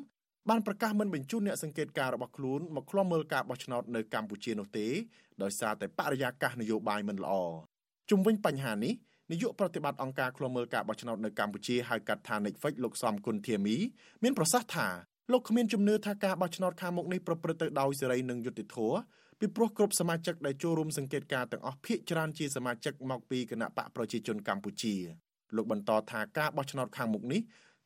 [0.49, 4.87] បានប្រកាសមិនបញ្ជូនអ្នកសង្កេតការរបស់ខ្លួនមកឃ្លាំមើលការបោះឆ្នោតនៅកម្ពុជានោះទេ
[5.43, 7.33] ដោយសារតែបរិយាកាសនយោបាយមិនល្អ
[8.09, 8.93] ជុំវិញបញ្ហានេះ
[9.31, 13.75] នាយកប្រតិបត្តិអង្គការឃ្លាំមើលការបោះឆ្នោតនៅកម្ពុជាហៅកាត់ថា Netflix លោកសំគុណធាមី
[14.23, 14.87] មានប្រសាសន៍ថា
[15.31, 18.97] លោកគ្មានជំនឿថាការបោះឆ្នោតខាងមុខនេះប្រព្រឹត្តទៅដោយសេរីនិងយុត្តិធម៌
[19.39, 24.95] ពីព្រោះគ្រប់សមាជិកដែលចូលរួមសង្កេតការទាំងអស់ភាគច្រើនជាសមាជិកមកពីគណៈបកប្រជាជនកម្ពុជា
[25.55, 27.41] លោកបន្តថាការបោះឆ្នោតខាងមុខនេះ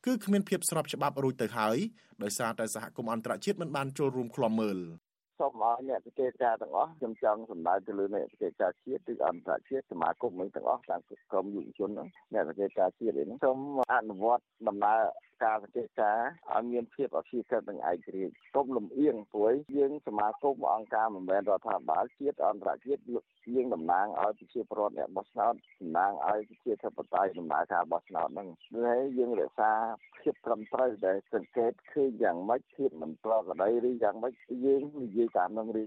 [0.06, 1.76] គឺគ្មានភាពស្របច្បាប់រួចទៅហើយ
[2.22, 4.78] ដោយសារតែសហគមន៍អន្តរជាតិមិនបានចូលរួមឃ្លាំមើល
[5.42, 11.00] សូមឲ្យអ្នកវិទ្យាការទាំងអស់ខ្ញុំចង់សម្ដៅទៅលើអ្នកវិទ្យាការជាតិឬអន្តរជាតិសមាគមទាំងអស់តាម
[11.30, 11.90] ក្រុមយុវជន
[12.32, 13.58] អ្នកវិទ្យាការជាតិនេះសូម
[13.92, 14.98] អនុវត្តដំណើរ
[15.44, 16.20] ការសង្កេតការ
[16.54, 23.02] ឲ្យមានភាពអព្យាក្រឹតនិងឯករាជ្យកុំលំអៀងព្រួយយើងសមាគមអង្គការមិនមែនរដ្ឋាភិបាលជាតិអន្តរជាតិ
[23.54, 29.72] យើងតំណាងឲ្យប្រជាពលរដ្ឋអ្នកបោះឆ្នោតតំណាងឲ្យប្រជាធិបតេយ្យដំណើរការបោះឆ្នោតហ្នឹងហើយយើងរក្សា
[30.20, 35.84] ភាពត្រឹមត្រូវដែលសង្កេតឃើញយ៉ាងម៉េចភាពមិនប្រក្រតីឬយ៉ាងម៉េចយើងនិយាយតាមនឹងឬ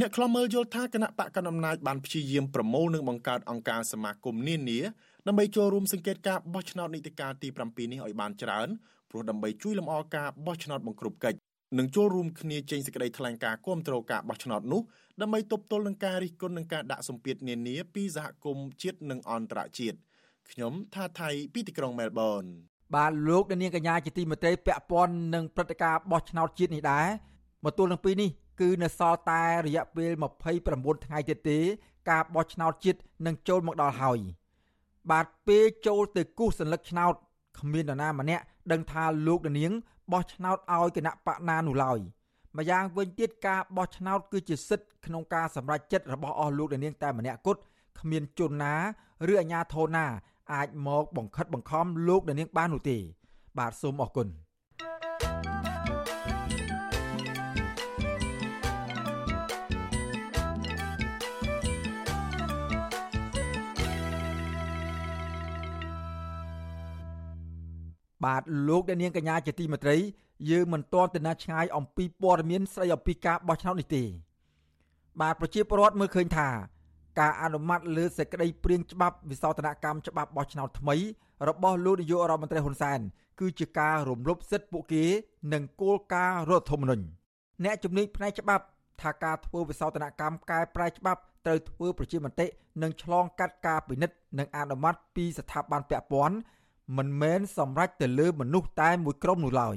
[0.00, 4.78] អ្នកខ្លំមើលយល់ថាគណៈបកកណ្ដាលអំណាចបានព្យាយាមប្រមូលនិងបង្កើតអង្គការសមាគមនានា
[5.26, 8.68] ដើម្បីចូលរួមសង្កេតការបោះឆ្នោតនីតិកាលទី7នេះឲ្យបានច្រើន
[9.10, 11.38] ព្រោះដើម្បីជួយលម្អការបោះឆ្នោតបង្ក្រប់កិច្ច
[11.78, 14.80] និងចូលរួមគ្នាចេញសេចក្តីថ្លែងការណ៍គាំទ្រការបោះឆ្នោតនោះ
[15.20, 19.98] ដើម្បីទប់ទល់នឹងការរិះគន់និងការដាក់សម្ពាធនានាពីសហគមន៍ជាតិនិងអន្តរជាតិ
[20.50, 22.44] ខ្ញុំថាថៃពីទីក្រុងមែលប៊ន
[22.94, 27.06] បាទលោកនាងកញ្ញាជាទីមេត្រីពាក់ព័ន្ធនឹងព្រឹត្តិការណ៍បោះឆ្នោតជាតិនេះដែរ
[27.64, 30.12] មកទល់នឹងពេលនេះគឺនៅសល់តែរយៈពេល
[30.58, 31.58] 29ថ្ងៃទៀតទេ
[32.10, 34.18] ការបោះឆ្នោតជាតិនឹងចូលមកដល់ហើយ
[35.10, 37.14] បាទពេលចូលទៅគូសសញ្ញាឆ្នោត
[37.58, 38.42] គ្មាននរណាម្នាក់
[38.72, 39.72] ដឹងថាលោកនាង
[40.12, 41.98] បោះឆ្នោតឲ្យគណៈបកណានោះឡើយ
[42.58, 47.60] ម្យ៉ាងវិញទៀតការបោះឆ្នោតគឺជាសិទ្ធិក្នុងការសម្រេចចិត្តរបស់អស់លោកនាងតែម្នាក់គត់
[48.00, 48.74] គ្មានជនណា
[49.32, 50.06] ឬអាជ្ញាធរណា
[50.54, 52.96] អាចមកបង្ខិតបង្ខំលោកនាងបាននោះទេ
[53.58, 54.28] បាទសូមអរគុណ
[68.24, 69.96] បាទលោកអ្នកនាងកញ្ញាជាទីមេត្រី
[70.50, 74.04] យើងមិនទាន់ទៅណាឆ្ងាយអំពីព័ត៌មានស្ដីអំពីការបោះឆ្នោតនេះទេ
[75.20, 76.48] បាទប្រជាពលរដ្ឋមើលឃើញថា
[77.20, 80.96] ការអនុម័តលើសេចក្តីព្រៀងច្បាប់វិសោធនកម្មច្បាប់បោះឆ្នោតថ្មី
[81.48, 83.00] របស់លោកនាយករដ្ឋមន្ត្រីហ៊ុនសែន
[83.40, 85.04] គឺជាការរំលោភសិទ្ធិពួកគេ
[85.52, 87.04] និងគោលការណ៍រដ្ឋធម្មនុញ្ញ
[87.64, 88.64] អ្នកជំនាញផ្នែកច្បាប់
[89.02, 92.46] ថាការធ្វើវិសោធនកម្មកែប្រែច្បាប់ត្រូវធ្វើប្រជាមតិ
[92.82, 96.36] និងឆ្លងកាត់ការពិនិត្យនិងអនុម័តពីស្ថាប័នពាក់ព័ន្ធ
[96.96, 99.76] មិនមែនសម្រេចទៅលើមនុស្សតែមួយក្រុមនោះឡើយ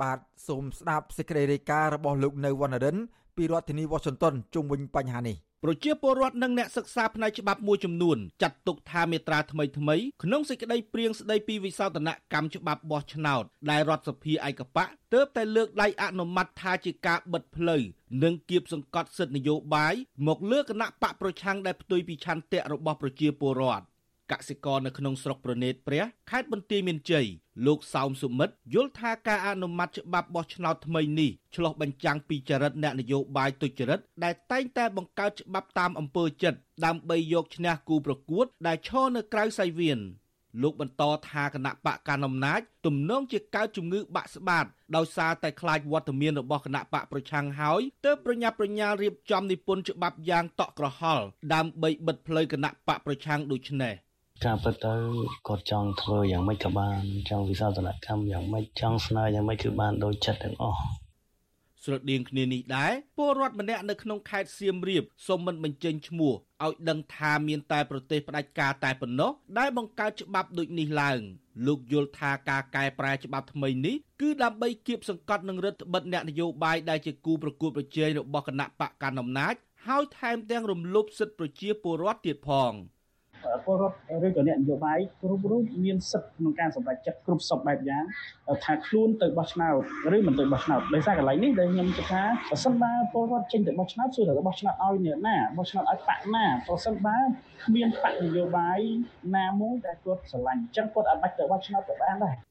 [0.00, 2.96] បាទសូមស្ដាប់សេចក្តីរាយការណ៍របស់លោកនៅវណ្ណរិន
[3.36, 17.82] ពីរដ្ឋធានី Washington ជុំវិញបញ្ហានេះប្រជាពលរដ្ឋនិងអ្នកសិក្សាផ្នែកច្បាប់មួយចំនួនចាត់ទុកថាមេត្រាថ្មីថ្មីក្នុងសេចក្តីព្រៀងស្តីពីវិសោធនកម្មច្បាប់បោះឆ្នោតដែលរដ្ឋសភាឯកបៈទើបតែលើកដៃអនុម័តថាជាការបិទផ្លូវ
[18.22, 19.94] និងគៀបសង្កត់សិទ្ធិនយោបាយ
[20.26, 23.84] មកលើគណៈបកប្រឆាំងដែលផ្ទុយពីឆន្ទៈរបស់ប្រជាពលរដ្ឋ
[24.32, 27.26] កសិករនៅក្នុងស្រុកប្រណេតព្រះខេត្តបន្ទាយមានជ័យ
[27.66, 40.00] លោកសោមសុមិតយល់ថាការអនុម័តច្បាប់បោះឆ្នោតថ្មីនេះឆ្លោះបញ្ចាំងពីចរិតអ្នកនយោបាយទុច្ចរិតដែលតែងតែបង្កើតច្បាប់តាមអំពើចិត្តដើម្បីយកឈ្នះគូប្រកួត ដែលឈរនៅក្រៅសៃវៀន
[40.62, 44.66] លោកបន្តថាគណៈបកកណ្ដាលអំណាចទំនងជាកើតជំងឺបាក់ស្បាត
[44.96, 53.94] ដោយសារតែខ្លាចវត្តមានរបស់គណៈបកប្រឆាំងហើយទើបប្រញាប់ប្រញាល់រៀបចំនិពន្ធច្បាប់យ៉ាងតក់ក្រហល់ដើម្បីបិទផ្លូវគណៈបកប្រឆាំងដូចនេះ។
[54.44, 54.94] ការពិតទៅ
[55.48, 60.80] គាត់ចង់ធ្វើយ៉ាងម៉េចក៏បានចង់វិសោធនកម្មយ៉ាងម៉េចចង់ស្នើយ៉ាងម៉េចគឺបានដូចចិត្តទាំងអស់
[61.84, 66.32] ស្រដៀងគ្នានេះដែរពលរដ្ឋម្នាក់នៅក្នុងខេត្តសៀមរាបសូមមិនបញ្ចេញឈ្មោះ
[66.64, 71.20] ឲ្យដឹងថាមានតែប្រទេសផ្ដាច់ការតែប៉ុណ្ណោះដែលបង្កើតច្បាប់ដូចនេះឡើង
[71.66, 79.54] លោកយល់ថាការកែប្រែច្បាប់ថ្មីនេះគឺដើម្បីគៀបសង្កត់នឹងរដ្ឋបិទអ្នកនយោបាយដែលជាគូប្រកួតប្រជែងរបស់គណៈបកកណ្ដាលអំណាច
[79.86, 82.72] ហើយថែមទាំងរំលោភសិទ្ធិប្រជាពលរដ្ឋទៀតផង។
[83.64, 88.04] ពលរដ្ឋឬក៏អ្នកនយោបាយគ្រប់រូបមានសិទ្ធិក្នុងការសម្រេចចិត្តគ្រប់សពបែបយ៉ាង
[88.64, 89.74] ថាខ្លួនទៅបោះឆ្នោត
[90.16, 97.18] ឬមិនទៅបោះឆ្នោតដោយសារកន្លែងនេះដែលខ្ញុំគិតថាបើសិនបើពលរដ្ឋចេញទៅបោះឆ្នោតសួរថាទៅបោះឆ្នោតឲ្យអ្នកណាបោះឆ្នោតឲ្យបកណាបើសិនបើ
[97.64, 98.78] គ្មានបកនយោបាយ
[99.36, 102.49] ណាមួយដែលគាត់ស្រឡាញ់អញ្ចឹងគាត់អាចបាច់ទៅបោះឆ្នោតទៅបានដែរ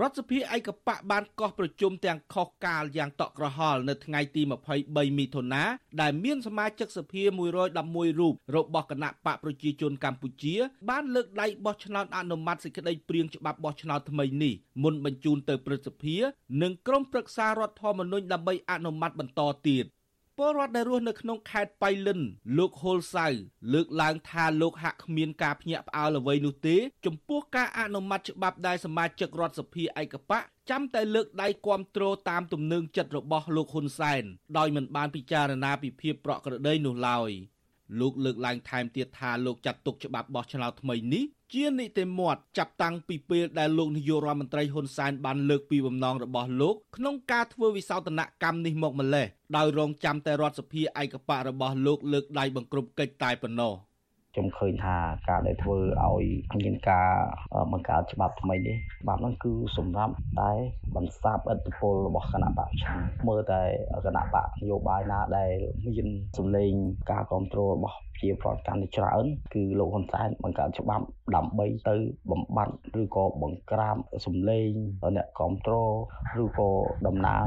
[0.00, 4.42] រដ្ឋសភាឯកបកបានកោះប្រជុំទាំងខុសកាលយ៉ាងតក់ក្រហល់នៅថ្ងៃទី
[4.80, 5.62] 23មិថុនា
[6.00, 10.54] ដែលមានសមាជិកសភា111រូបរបស់គណៈបកប្រជាជនកម្ពុជា
[10.88, 16.16] បានលើកដៃបោះឆ្នោតអនុម័តសេចក្តីព្រៀងច្បាប់បោះឆ្នោតថ្មីនេះមុនបញ្ជូនទៅព្រឹទ្ធសភា
[16.62, 19.84] និងក្រុមប្រឹក្សារដ្ឋធម្មនុញ្ញដើម្បីអនុម័តបន្តទៀត
[20.38, 22.20] ពលរដ្ឋដែលរស់នៅក្នុងខេត្តបៃលិន
[22.58, 23.26] លោកហុលសៅ
[23.72, 34.24] លើកឡើងថាលោកហាក់គ្មានការភ្ញាក់ផ្អើលអ្វីនោះទេ ចំពោះការអនុម័តច្បាប់ដែលសមាជិករដ្ឋសភាឯកបៈចាំតែលើកដៃគាំទ្រតាមទំនឹងចិត្តរបស់លោកហ៊ុនសែន
[34.58, 37.30] ដោយមិនបានពិចារណាពីភាពប្រក្រតីនោះឡើយ
[38.00, 53.74] លោកលើកឡើងថែមទៀតថាលោកចាត់ទុកច្បាប់បោះឆ្នោតថ្មីនេះជានីតិមាត់ចាប់តាំងពីពេលដែលលោកនាយករដ្ឋមន្ត្រីហ៊ុនសែនបានលើកពីបំណងរបស់លោកក្នុងការធ្វើវិសោធនកម្មនេះមកម្លេះដោយរងចាំតែរដ្ឋសភាឯកបៈរបស់លោកលើកដៃបង្ក្រប់កិច្ចតែប៉ុណ្ណោះ
[54.34, 54.96] ខ្ញុំឃើញថា
[55.28, 56.24] ការដែលធ្វើឲ្យ
[56.64, 57.10] មានការ
[57.72, 60.52] បង្កើតច្បាប់ថ្មីនេះច្បាប់ហ្នឹងគឺសម្រាប់តែ
[60.96, 63.62] បន្សាបឥទ្ធិពលរបស់គណៈបកប្រឆាំងមើលតែ
[64.06, 65.52] គណៈបកនយោបាយណាដែល
[65.86, 66.72] មានសម្លេង
[67.10, 71.04] ការគ្រប់គ្រងរបស់ជាប្រវត្តិកម្មច្រើន គឺលោកហ៊ុនសែនបង្កើតច្បាប់
[71.36, 71.96] ដើម្បីទៅ
[72.30, 74.70] បំបត្តិឬក៏បង្ក្រាបសម្លេង
[75.16, 75.92] អ្នកគ្រប់គ្រង
[76.42, 76.70] ឬក៏
[77.06, 77.46] តំណាង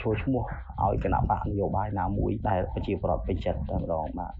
[0.00, 0.42] ឈួរឈ្មោះ
[0.82, 4.34] ឲ្យគណៈបកនយោបាយណាមួយដែលប្រជាប្រដ្ឋពេញចិត្តតែម្ដងបាទ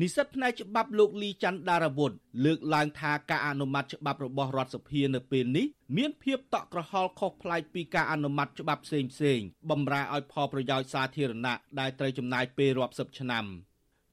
[0.00, 2.12] និស្សិតផ្នែកច្បាប់លោកលីច័ន្ទដារវុធ
[2.44, 13.46] លើកឡើងថាការអនុម័តច្បាប់របស់រដ្ឋសភានៅពេលនេះមានភាពតក់ក្រហល់ខុសប្លែកពីការអនុម័តច្បាប់ផ្សេងផ្សេងបំរើឲ្យផលប្រយោជន៍សាធារណៈដែលត្រូវចំណាយពេលរាប់សិបឆ្នាំ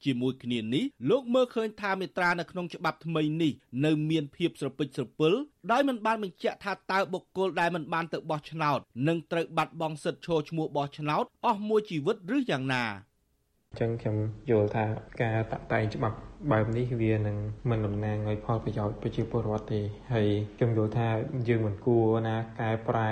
[0.04, 3.52] ជាមួយគ្នានេះលោកមើលឃើញថាមេត្រានៅក្នុងច្បាប់ថ្មីនេះ
[3.84, 5.32] នៅមានភាពស្រពិចស្រពិល
[5.72, 12.84] ដោយមិនបានបញ្ជាក់ថាតើបុគ្គលដែលមិនបានទៅបោះឆ្នោតនឹងត្រូវបាត់បង់សិទ្ធិឈរឈ្មោះបោះឆ្នោតអស់មួយជីវិតឬយ៉ាងណា
[13.80, 14.16] ចឹងខ្ញុំ
[14.50, 14.84] យល់ថា
[15.22, 16.16] ការតាក់តែងច្បាប់
[16.50, 17.36] បែបនេះវានឹង
[17.70, 19.80] មិនតំណាងឲ្យផលប្រយោជន៍ប្រជាពលរដ្ឋទេ
[20.12, 21.08] ហើយខ្ញុំយល់ថា
[21.48, 23.10] យើងមិនគួរណាកែប្រែ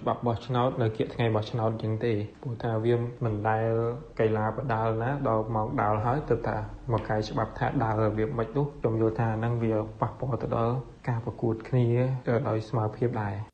[0.00, 2.94] ច្បាប់បោះឆ្នោតនៅគៀកថ្ងៃបោះឆ្នោតចឹងទេព្រោះថាវា
[3.24, 3.68] មិនដែល
[4.20, 6.56] កីឡាបដាល់ណាដល់មកដាល់ហើយទៅថា
[6.92, 10.74] មកកែច្បាប់ថាដាល់របៀបម៉េចនោះខ្ញុំយល់ថាហ្នឹងវាប៉ះពាល់ទៅដល់
[11.08, 11.86] ការប្រកួតគ្នា
[12.26, 13.51] ទៅដោយស្មារតីដែរ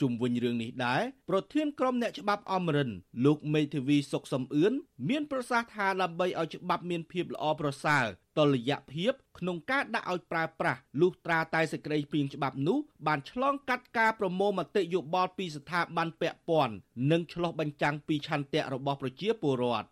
[0.00, 2.90] ជុំវិញរឿងនេះដែរប្រធានក្រុមអ្នកច្បាប់អមរិន
[3.24, 4.72] លោកមេធាវីសុកសំអឿន
[5.08, 8.04] មានប្រសាសន៍ថាដើម្បីឲ្យច្បាប់មានភាពល្អប្រសើរ
[8.38, 16.74] តលយៈភាពក្នុងការដាក់ឲ្យប្រើប្រាស់លុះត្រាតែសេចក្តីព្រៀងច្បាប់នោះបានឆ្លងកាត់ការប្រមូលមតិយោបល់ពីស្ថាប័នពាក់ព័ន្ធ
[17.10, 19.86] និងឆ្លុះបញ្ចាំងពីឆន្ទៈរបស់ប្រជាពលរដ្ឋ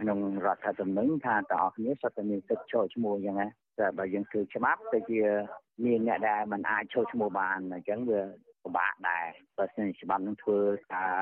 [0.00, 3.46] ក្នុងរដ្ឋធម្មនុញ្ញថាតើអស់គ្នាសុទ្ធតែមានសិទ្ធិចូលឈ្មោះអញ្ចឹងណា
[3.78, 5.20] តែបើយើងធ្វើច្បាប់ទៅជា
[5.84, 8.20] មានអ្នកដែលមិនអាចចូលឈ្មោះបានអញ្ចឹងវា
[8.66, 9.26] ពិបាកដែរ
[9.58, 10.58] បើស្នច្បាប់នឹងធ្វើ
[10.94, 11.14] ការ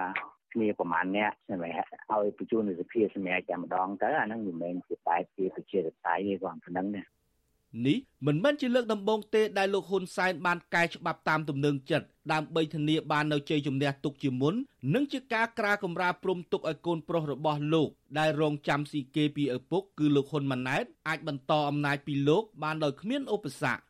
[0.53, 7.03] គ្នាប្រហែលអ្នកសម្រាប់ឲ្យបញ្ជូននៅសភាសម្រាប់តែម្ដងទៅអាហ្នឹងមិនមែនជាបែបជាប្រជាធិបតេយ្យទេគាត់ប៉ុណ្ណឹងណា
[7.87, 14.55] នេះមិនមែនជាលើកដំបូងទេដែលលោកហ៊ុនសែនបានកែច្បាប់តាមទំនឹងចិត្តដើម្បីធានាបាននៅជ័យជំនះទុកជាមុន
[14.95, 23.83] និងជាការក្រាកម្រាព្រំទុកឲ្យកូនប្រុសរបស់លោកដែលរងចាំស៊ីគេពីឪពុកគឺលោកហ៊ុនម៉ាណែតអាចបន្តអំណាចពីលោកបានដោយគ្មានឧបសគ្គ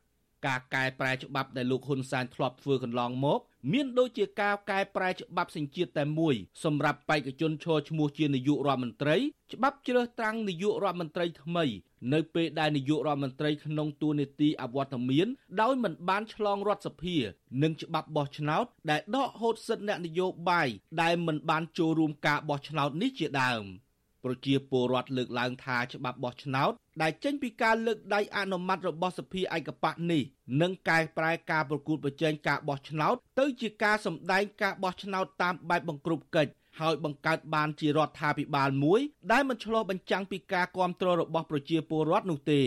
[0.47, 3.41] ការកែប្រែច្បាប់ដែលលោកហ៊ុនសែនធ្លាប់ធ្វើកន្លងមក
[3.73, 9.17] មានដូចជាការកែប្រែច្បាប់សញ្ជាតិតែមួយសម្រាប់បេក្ខជនឈរឈ្មោះជានាយករដ្ឋមន្ត្រី
[9.53, 11.65] ច្បាប់ជ្រើសតាំងនាយករដ្ឋមន្ត្រីថ្មី
[12.13, 15.27] នៅពេលដែលនាយករដ្ឋមន្ត្រីក្នុងតួនាទីអវត្តមាន
[15.61, 17.17] ដោយមិនបានឆ្លងរដ្ឋសភា
[17.63, 20.69] និងច្បាប់បោះឆ្នោតដែលដកហូតសិទ្ធិអ្នកនយោបាយ
[21.03, 23.65] ដែលមិនបានចូលរួមការបោះឆ្នោតនេះជាដើម។
[24.25, 30.23] ប្រជាពលរដ្ឋលើកឡើងថាច្បាប់បោះឆ្នោតដែលចេញពីការលើកដៃអនុម័តរបស់សភាឯកបៈនេះ
[30.63, 39.01] នឹងកែប្រែការប្រកួតប្រជែងការបោះឆ្នោតទៅជាការសម្ដែងការបោះឆ្នោតតាមបែបបង្ក្រប់កិច្ចហើយបង្កើតបានជារដ្ឋាភិបាលមួយ
[39.33, 42.63] ដែលមិនឆ្លោះបញ្ចាំងពីការគ្រប់គ្រងរបស់ប្រជាពលរដ្ឋនោះទេ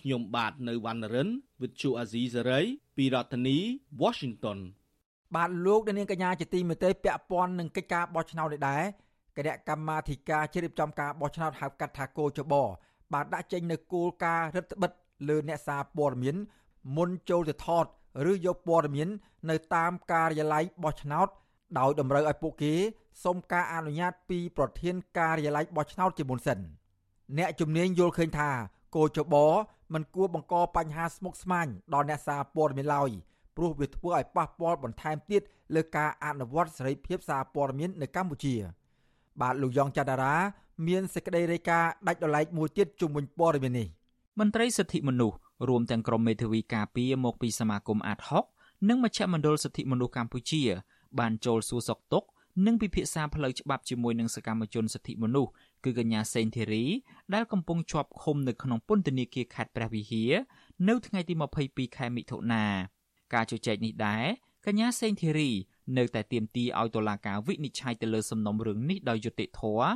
[0.00, 1.28] ខ្ញុំបាទនៅវណ្ណរិន
[1.60, 3.58] with Chu Azizi Saray ពីរដ្ឋធានី
[4.02, 4.58] Washington
[5.36, 8.82] បាទលោកនាងកញ្ញាជាទីមេត្រីពាក់ព័ន្ធនឹងកិច្ចការបោះឆ្នោតនេះដែរ
[9.36, 12.54] គណៈកម្មាធិការជ្រៀបចំការបោះឆ្នោតហៅកាត់ថាគោចប
[13.12, 14.90] បានដាក់ចេញនូវគោលការណ៍រដ្ឋបិទ
[15.28, 16.36] លើអ្នកសារព័ត៌មាន
[16.96, 17.84] មុនចូលទៅថត
[18.30, 19.08] ឬយកព័ត៌មាន
[19.50, 21.28] នៅតាមការិយាល័យបោះឆ្នោត
[21.78, 22.74] ដោយតម្រូវឲ្យពួកគេ
[23.24, 26.58] សុំការអនុញ្ញាតពីប្រធានការិយាល័យបោះឆ្នោតជាមុនសិន
[27.38, 28.50] អ្នកជំនាញយល់ឃើញថា
[28.96, 29.34] គោចប
[29.94, 33.10] មិនគួរបង្កបញ្ហាស្មុគស្មាញដល់អ្នកសារព័ត៌មានឡើយ
[33.56, 35.42] ព្រោះវាធ្វើឲ្យប៉ះពាល់បន្ថែមទៀត
[35.74, 38.54] លើការអនុវត្តសេរីភាពសារព័ត៌មាននៅកម្ពុជា។
[39.40, 40.34] បាទលោកយ៉ងច័ន្ទរា
[40.88, 43.88] មានសេចក្តីរាយការណ៍ដាច់ដោយឡែកមួយទៀតជុំវិញព័ត៌មាននេះ
[44.40, 45.36] មន្ត្រីសិទ្ធិមនុស្ស
[45.68, 48.44] រួមទាំងក្រុមមេធាវីការពារមកពីសមាគមអាតហុក
[48.88, 50.62] និងមជ្ឈមណ្ឌលសិទ្ធិមនុស្សកម្ពុជា
[51.18, 52.28] បានចូលសួរសុខទុក្ខ
[52.66, 55.50] និងពិភាក្សាផ្លូវច្បាប់ជាមួយនឹងសកម្មជនសិទ្ធិមនុស្ស
[55.84, 56.84] គឺកញ្ញាសេងធីរី
[57.34, 60.32] ដែលកំពុងជាប់ឃុំនៅក្នុងពន្ធនាគារខេត្តព្រះវិហារ
[60.88, 61.34] នៅថ្ងៃទី
[61.66, 62.64] 22ខែមិថុនា
[63.34, 64.24] ការជជែកនេះដែរ
[64.66, 65.50] កញ្ញាសេងធីរី
[65.98, 69.88] នៅតែទាមទារឲ្យតុលាការវិនិច្ឆ័យទៅលើសំណុំរឿងនេះដោយយុត្តិធម៌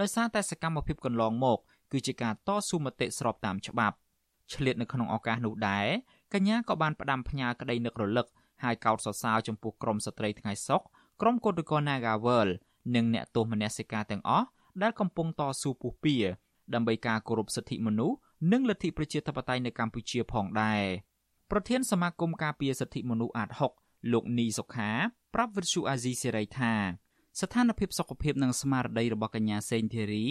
[0.00, 1.58] ដោយសារតែសកម្មភាពកន្លងមក
[1.92, 3.96] គឺជាការតស៊ូមតិស្របតាមច្បាប់
[4.52, 5.86] ឆ្លៀតនៅក្នុងឱកាសនោះដែរ
[6.34, 8.26] កញ្ញាក៏បានផ្ដាំផ្ញើក្តីនឹករលឹក
[8.62, 10.82] ហើយកោតសរសើរចំពោះក្រមស្ត្រីថ្ងៃសុក
[11.20, 12.48] ក្រមកោតក្រ Nagawal
[12.94, 14.46] និងអ្នកទោសមនសិការទាំងអស់
[14.82, 16.16] ដែលកំពុងតស៊ូពុះពៀ
[16.74, 18.16] ដើម្បីការគោរពសិទ្ធិមនុស្ស
[18.52, 20.82] និងលទ្ធិប្រជាធិបតេយ្យនៅកម្ពុជាផងដែរ
[21.50, 23.48] ប្រធានសមាគមការពារសិទ្ធិមនុស្សអាត
[23.80, 24.90] 6លោកនីសុខា
[25.40, 26.72] ប្រាប់វិទ្យុអាស៊ីសេរីថា
[27.40, 30.24] ស្ថានភាពសុខភាពនិងស្មារតីរបស់កញ្ញាសេងធីរី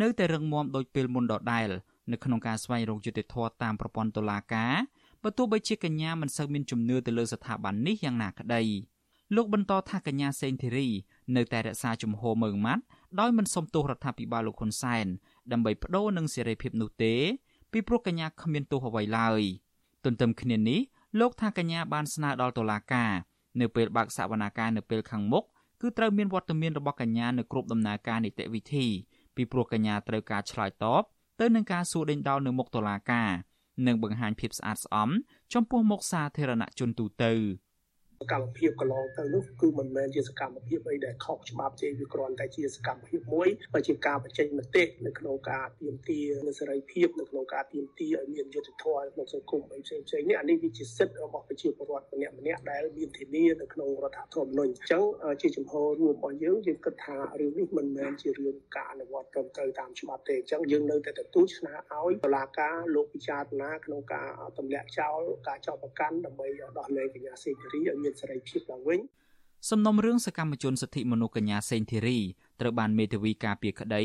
[0.00, 1.68] នៅតែរឹងមាំដូចពេលមុនដដែល
[2.12, 4.74] នៅក្នុងការស្វែងរកយុត្តិធម៌តាមប្រព័ន្ធតុលាការ
[5.22, 8.62] បើទោះបីជាកញ្ញាមិនសូវមានជំនឿទៅលើស្ថាប័ននេះយ៉ាងណាក្តី
[9.36, 10.88] លោកបន្តថាកញ្ញាសេងធីរី
[11.36, 12.82] នៅតែរក្សាជំហរមើងម៉ាត់
[13.20, 15.06] ដោយមិនសុំទោសរដ្ឋាភិបាលលោកហ៊ុនសែន
[15.52, 17.14] ដើម្បីបដូរនឹងសេរីភាពនោះទេ
[17.72, 19.40] ពីពីព្រោះកញ្ញាគ្មានទោសអ្វីឡើយ
[20.04, 20.80] ទន្ទឹមគ្នានេះ
[21.20, 23.12] លោកថាកញ្ញាបានស្នើដល់តុលាការ
[23.60, 25.44] នៅពេលបើកសវនាការនៅពេលខាងមុខ
[25.80, 28.86] គឺត្រូវមានវត្តមានរបស់កញ្ញានៅគ្រប់ដំណើរការនីតិវិធី
[29.36, 31.02] ពីព្រោះកញ្ញាត្រូវការឆ្លើយតប
[31.40, 33.30] ទៅនឹងការសួរដេញដោលនៅមុខតុលាការ
[33.86, 35.10] និងបង្ហាញភាពស្អាតស្អំ
[35.54, 37.32] ចំពោះមុខសាធារណជនទូទៅ។
[38.20, 43.48] សកម្មភាពកន្លងទៅនោះគឺមិនមែនជាសកម្មភាពអីដែលខុសច្បាប់ទេវាគ្រាន់តែជាសកម្មភាពមួយ
[43.86, 55.04] ជាការបញ្ចេញមតិនៅក្នុងការទាមទារនូវសេរីភាពនៅក្នុងការទាមទារឲ្យមានយុត្តិធម៌ក្នុងសង្គមអីផ្សេងផ្សេងនេះអានេះវាជាសិទ្ធិរបស់ប្រជាពលរដ្ឋម្នាក់ម្នាក់ដែលមានធានានៅក្នុងរដ្ឋធម្មនុញ្ញអញ្ចឹង
[55.42, 66.46] ជាចំហរួមរបស់យើងយើងគិតថារឿងនេះមិនមែនជារឿងការអនុវត្តត្រឹមត្រូវតាមច្បាប់ទេអញ្ចឹងយើងនៅតែទទួលស្នើឲ្យតុលាការលោកពិចារណាក្នុងការទម្លាក់ចោលការចោទប្រកាន់ដើម្បី
[66.78, 69.00] ដោះលែងកញ្ញាសេងធារីឲ្យមានសេរីភាពឡើងវិញ
[69.70, 72.18] សំណុំរឿងសកម្មជនសិទ្ធិមនុស្សកញ្ញាសេងធីរី
[72.60, 74.02] ត្រូវបានមេធាវីការពារក្តី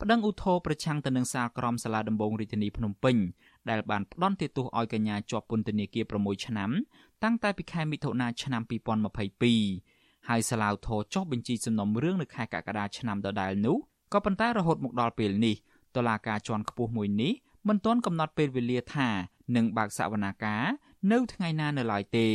[0.00, 3.16] ប្តឹងឧទ្ធរប្រឆាំងទៅនឹងសាលក្រមសាលាដំបងរាជធានីភ្នំពេញ
[3.70, 6.70] ដែលបានផ្ដន់ទោសឲ្យកញ្ញាជាប់ពន្ធនាគារ6ឆ្នាំ
[7.24, 8.62] តាំងតែពីខែមិថុនាឆ្នាំ
[9.44, 13.76] 2022ហើយសាលាឧទ្ធរចុះបញ្ជីសំណុំរឿងនៅខែកក្កដាឆ្នាំដដែលនោះ
[14.12, 15.56] ក៏ប៉ុន្តែរហូតមកដល់ពេលនេះ
[15.96, 17.32] តុលាការជាន់ខ្ពស់មួយនេះ
[17.68, 19.08] មិនទាន់កំណត់ពេលវេលាថា
[19.56, 20.62] នឹងបើកសវនាការ
[21.12, 22.28] នៅថ្ងៃណានៅឡើយទេ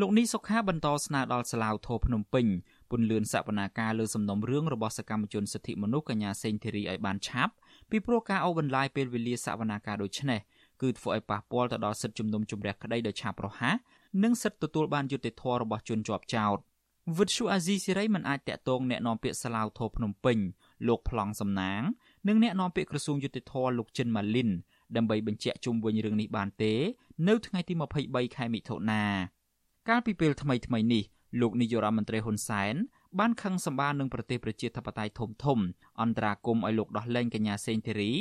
[0.00, 2.46] លោកនេះសុខាបន្តស្នើដល់សាលាឧទ្ធរភ្នំពេញ
[2.90, 7.52] ពន្លឿនសកម្មភាពលើសំណុំរឿងរបស់សកម្មជនសិទ្ធិមនុស្សកញ្ញាសេងធីរីឲ្យបានឆាប់
[7.90, 10.40] ពីព្រោះការអូបន្លាយពេលវេលាសកម្មភាពដូចនេះ
[10.82, 13.76] គឺធ្វើឲ្យប៉ះពាល់ទៅដល់សិទ្ធិជំនុំជម្រះក្តីដោយឆាប់រហ័ស
[14.22, 16.56] និងសិទ្ធិទទួលបានយុត្តិធម៌របស់ជនជាប់ចោទ
[17.18, 20.38] វិទ្យុអាស៊ីសេរីមិនអាចតាក់ទងអ្នកនាំពាក្យសាលាឧទ្ធរភ្នំពេញ
[20.88, 21.82] លោកប្លង់សំណាង
[22.28, 24.50] និងអ្នកនាំពាក្យក្រសួងយុតិធធម៌លោកចិនម៉ាលីន
[24.96, 26.72] ដើម្បីបញ្ជាក់ជុំវិញរឿងនេះបានទេ
[27.28, 29.04] នៅថ្ងៃទី23ខែមិថុនា
[29.88, 31.04] កាលពីពេលថ្មីថ្មីនេះ
[31.40, 32.74] លោកនាយករដ្ឋមន្ត្រីហ៊ុនសែន
[33.18, 35.58] បានខឹងសម្បានឹងប្រទេសប្រជាធិបតេយ្យធំធំ
[36.00, 38.12] អន្តរាគមឲ្យលោកដោះលែងកញ្ញាសេងធីរី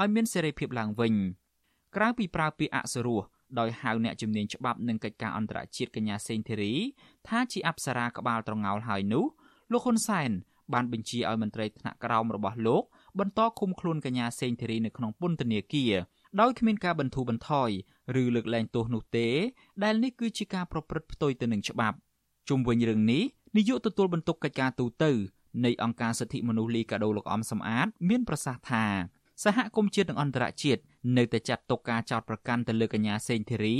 [0.00, 1.14] ឲ្យមានសេរីភាពឡើងវិញ
[1.96, 3.20] ក្រៅពីប្រើពាក្យអសុរោះ
[3.58, 6.74] ដោយហៅអ្នកជំនាញច្បាប់និងកិច្ចការអន្តរជាតិកញ្ញាសេងធីរី
[7.28, 9.24] ថាជាអប្សរាក្បាលត្រងោលហើយនោះ
[9.72, 10.30] លោកហ៊ុនសែន
[10.72, 12.82] បានបញ្ជាឲ្យមន្ត្រីថ្នាក់ក្រោមរបស់លោក
[13.18, 15.92] បន្តឃុំខ្លួនកញ្ញាសេងធីរីនៅក្នុងពន្ធនាគារ
[16.40, 17.70] ដោយគ្មានការបន្ធូរបន្ថយ
[18.22, 19.28] ឬលើកលែងទោសនោះទេ
[19.84, 21.96] ដែលនេះគឺជាការប្រព្រឹត្តផ្ទុយទៅនឹងច្បាប់
[22.48, 23.22] ជុំវិញរឿងនេះ
[23.56, 25.12] នាយកទទួលបន្ទុកកិច្ចការទូតទៅ
[25.64, 28.84] នៃអង្គការសិទ្ធិមនុស្សលីកាដូលោកអំសំអាត មានប្រសាសន៍ថា
[29.44, 30.82] សហគមន៍ជាតិនិងអន្តរជាតិ
[31.16, 33.76] នៅតែចាត់ទុកការចោទប្រកាន់ទៅលើកញ្ញាសេងធីរី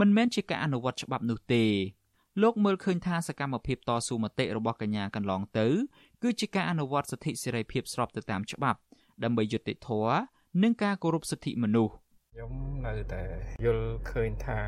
[0.00, 1.64] មិនមែនជាការអនុវត្តច្បាប់នោះទេ
[2.42, 5.66] លោកមើលឃើញថាសកម្មភាពតស៊ូមតិរបស់កញ្ញាកន្លងទៅ
[6.22, 8.78] គឺជាការអនុវត្តសិទ្ធិសេរីភាពស្របទៅតាមច្បាប់
[9.24, 10.16] ដើម្បីយុត្តិធម៌
[10.62, 11.94] និងការគោរពសិទ្ធិមនុស្ស
[12.34, 12.54] ខ្ញុំ
[12.86, 13.24] នៅតែ
[13.64, 14.60] យល់ឃើញថា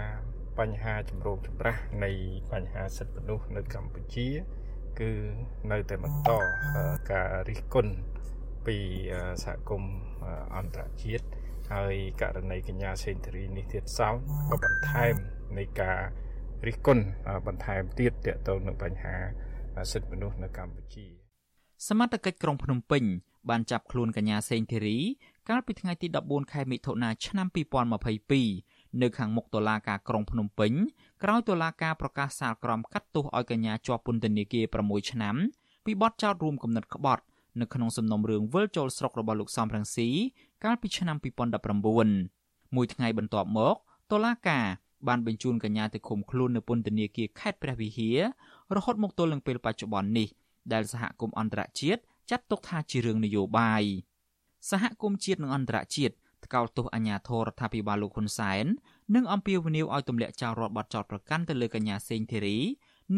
[0.58, 2.10] បញ្ហាចម្រូងចម្រាសនៃ
[2.52, 4.28] បញ្ហាសិទ្ធិមនុស្សនៅកម្ពុជា
[5.00, 5.12] គឺ
[5.72, 6.30] នៅតែបន្ត
[7.12, 7.94] ការរិះគន់
[8.66, 8.76] ពី
[9.44, 9.96] សហគមន៍
[10.56, 11.26] អន្តរជាតិ
[11.72, 14.16] ហើយករណីកញ្ញាសេនធរីនេះទៀតសោត
[14.50, 15.14] ក៏បន្ថែម
[15.58, 16.00] នៃការ
[16.66, 17.04] រិះគន់
[17.46, 19.16] បន្ថែមទៀតទាក់ទងនឹងបញ្ហា
[19.92, 21.06] សិទ្ធិមនុស្សនៅកម្ពុជា
[21.88, 23.04] សមត្ថកិច្ចក្រុងភ្នំពេញ
[23.50, 24.98] បានចាប់ខ្លួនកញ្ញាសេងធីរី
[25.48, 27.46] កាលពីថ្ងៃទី14ខែមិថុនាឆ្នាំ
[28.24, 30.72] 2022នៅខាងមុខតុលាការក្រុងភ្នំពេញ
[31.22, 35.34] ក្រោយតុលាការប្រកាសសាលក្រមកាត់ទោសឲ្យកញ្ញាជាប់ពន្ធនាគារ6ឆ្នាំ
[35.84, 37.22] ពីបទចោទរួមគំនិតក្បត់
[37.60, 40.08] នៅក្នុងសំណុំរឿងវិលចូលស្រុករបស់លោកសំរងស៊ី
[40.64, 41.16] កាលពីឆ្នាំ
[42.00, 43.76] 2019មួយថ្ងៃបន្ទាប់មក
[44.12, 44.66] តុលាការ
[45.08, 48.18] បានបញ្ជូនកញ្ញាទៅឃុំខ្លួននៅពន្ធនាគារខេត្តព្រះវិហារ
[48.76, 50.28] រហូតមកទល់នឹងពេលបច្ចុប្បន្ននេះ
[50.72, 53.84] ដែលសហគមន៍អន្តរជាតិចាត់ទុកថាជារឿងនយោបាយ
[54.70, 58.64] សហគមន៍ជាតិនិងអន្តរជាតិថ្កោលទោសអាញាធររដ្ឋាភិបាលលោកហ៊ុនសែន
[59.14, 62.58] និងអំពាវនាវឲ្យទម្លាក់ចោលរដ្ឋបတ်ចោតប្រកាន់ទៅលើកញ្ញាសេងធីរី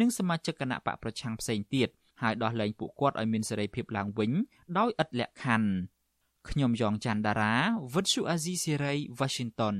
[0.01, 1.89] និងសមាជិកគណៈបកប្រឆាំងផ្សេងទៀត
[2.23, 4.31] ហើយដោះលែងពួកគាត់ឲ្យមានសេរីភាពឡើងវិញ
[4.79, 5.71] ដោយឥតលក្ខខណ្ឌ
[6.51, 7.55] ខ្ញុំយ៉ងច័ន្ទដារា
[7.95, 9.77] វិទ្យុអាស៊ីសេរី Washington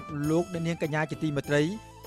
[0.00, 1.62] ទលោកអ្នកនាងកញ្ញាជាទីមេត្រី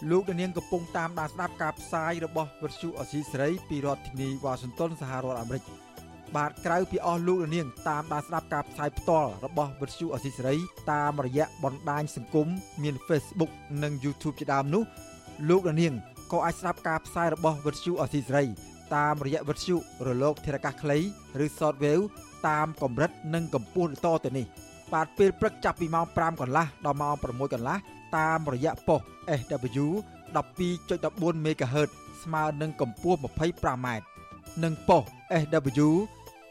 [0.09, 5.63] លោកអ្នកនាងកំពុងតាមដានស្ដាប់ការផ្សាយរបស់វិទ្យុអសីសេរីពីរដ្ឋធានីវ៉ាស៊ីនតោនសហរដ្ឋអាមេរិក
[6.35, 10.55] បាទក្រៅពីអស់លោកអ្នកនាងតាមដានស្ដាប់ការផ្សាយផ្ទាល់របស់វិទ្យុអសីសេរី
[10.91, 12.47] តាមរយៈបណ្ដាញសង្គម
[12.83, 13.51] មាន Facebook
[13.83, 14.83] និង YouTube ជាដើមនោះ
[15.49, 15.93] លោកអ្នកនាង
[16.31, 18.45] ក៏អាចស្ដាប់ការផ្សាយរបស់វិទ្យុអសីសេរី
[18.95, 19.75] តាមរយៈវិទ្យុ
[20.07, 20.97] រលកធារកាសខ្លី
[21.43, 22.05] ឬ Shortwave
[22.47, 24.47] តាមកម្រិតនិងកម្ពស់ដូចតទៅនេះ។
[24.93, 27.77] បាទពេលព្រឹកចាប់ពីម៉ោង5កន្លះដល់ម៉ោង6កន្លះ
[28.17, 29.01] តាមរយៈប៉ុស
[29.39, 29.85] SW
[30.35, 31.89] 12.14 MHz
[32.23, 33.87] ស្មើនឹងកម្ពស់ 25m
[34.63, 35.03] និងប៉ុស
[35.41, 35.89] SW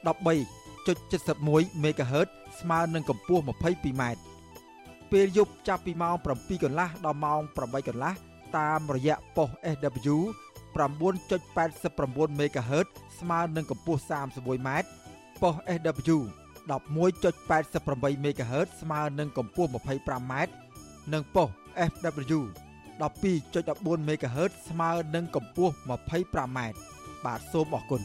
[0.06, 2.28] 13.71 MHz
[2.60, 4.02] ស្មើនឹងកម្ពស់ 22m
[5.10, 8.12] ពេលយប់ចាប់ពីម៉ោង7កន្លះដល់ម៉ោង8កន្លះ
[8.58, 10.16] តាមរយៈប៉ុស SW
[10.76, 12.86] 9.89 MHz
[13.20, 14.68] ស្មើនឹងកម្ពស់ 31m
[15.42, 16.18] ប៉ុស SW
[16.68, 20.32] 11.88 MHz ស្មើនឹងកម្ពស់ 25m
[21.12, 21.48] និងប៉ុស
[21.90, 22.40] FW
[23.00, 26.58] 12.14 MHz ស្មើនឹងកម្ពស់ 25m
[27.24, 28.02] បាទសូមអរគុណ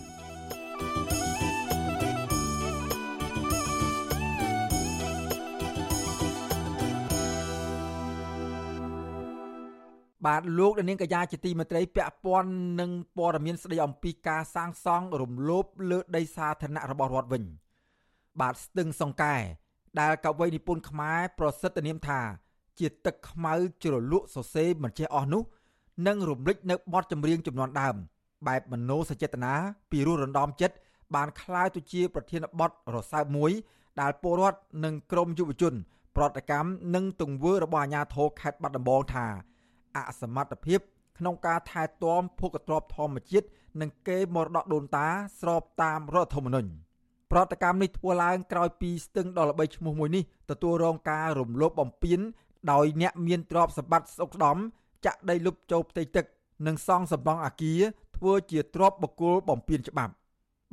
[10.25, 12.49] បាទលោកនាងកញ្ញាជាទីមេត្រីពាក់ព័ន្ធ
[12.79, 17.43] នឹងព័ត៌មានស្ដីអំពីការសាងសង់រំលោភលើដីសាធារណៈរបស់រដ្ឋវិញ
[18.40, 19.36] បាទស្ទឹងសង្កែ
[20.00, 22.20] ដែលកវីនិពន្ធខ្មែរប្រសិទ្ធនាមថា
[22.78, 25.42] ជាទឹកខ្មៅជ្រលក់សរសេរមិនចេះអស់នោះ
[26.06, 27.96] នឹងរំលេចនៅបទចម្រៀងចំនួនដើម
[28.48, 29.52] បែបមโนសចេតនា
[29.90, 30.76] ពីរោះរំដំចិត្ត
[31.14, 33.50] បានคล้ายទៅជាប្រធានបទរសើបមួយ
[34.00, 35.74] ដែលពលរដ្ឋនិងក្រមយុវជន
[36.16, 39.26] ប្រតិកម្មនិងទង្វើរបស់អាជ្ញាធរខេត្តបាត់ដំបងថា
[39.96, 40.80] អសមត្ថភាព
[41.18, 43.46] ក្នុងការថែទាំភូកទ្របធម្មជាតិ
[43.80, 45.06] និងកេរមរតកដូនតា
[45.40, 46.70] ស្របតាមរដ្ឋធម្មនុញ្ញ
[47.32, 52.20] ប្រតិកម្មនេះធ្វើឡើងក្រោយពីស្ទឹងដ៏ល្បីឈ្មោះមួយនេះទទួលរងការរំលោភបំពាន
[52.72, 54.56] ដោយអ្នកមានទ្រព្យសម្បត្តិស្អុកស្ដំ
[55.06, 56.24] ចាក់ដីលុបចូលផ្ទៃទឹក
[56.66, 57.80] និងសង់សម្បង់អាគារ
[58.16, 60.12] ធ្វើជាទ្រព្យបុគ្គលបំពានច្បាប់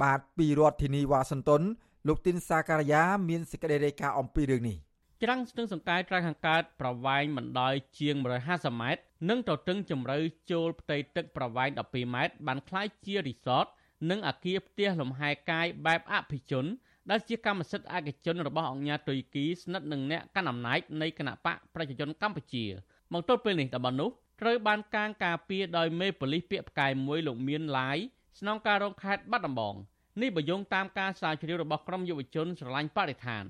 [0.02, 1.62] បាទពីរដ្ឋធានីវ៉ាស៊ីនតោន
[2.08, 4.78] លោកទីនសាការីយ៉ាមានសេចក្តីរាយការណ៍អំពីរឿងនេះ
[5.24, 8.16] ច្រាំងស្ទឹងសង្កែត្រៃខាងកើតប្រវែងមិនដល់ជាង
[8.48, 10.18] 150ម៉ែត្រនិងទទឹងជម្រៅ
[10.52, 13.66] ចូលផ្ទៃទឹកប្រវែង12ម៉ែត្របានคล้ายជារីសត
[14.11, 16.67] និងអគារផ្ទះលំហែកាយបែបអភិជន
[17.11, 22.65] ដែលជាកម្មសិទ្ធិឯកជនរបស់អង្គការទុយគីស្និទ្ធនឹងអ្នកកាន់អំណាចនៃគណៈបកប្រជាជនកម្ពុជា
[23.13, 27.99] មកទល់ពេលនេះតំបន់នោះត្រូវបានកាងការពារដោយមេប៉ូលីសពាក់ផ្កាយមួយលោកមានឡាយ
[28.39, 29.75] ស្នងការរងខេត្តបាត់ដំបង
[30.23, 33.45] នេះបើយោងតាមការស្រាវជ្រាវរបស់ក្រមយុវជនស្រឡាញ់បរិស្ថាន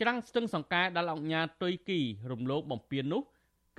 [0.00, 2.00] ច្រាំងស្ទឹងសង្កែដែលអង្គញាទុយគី
[2.30, 3.22] រំលោភបំពាននោះ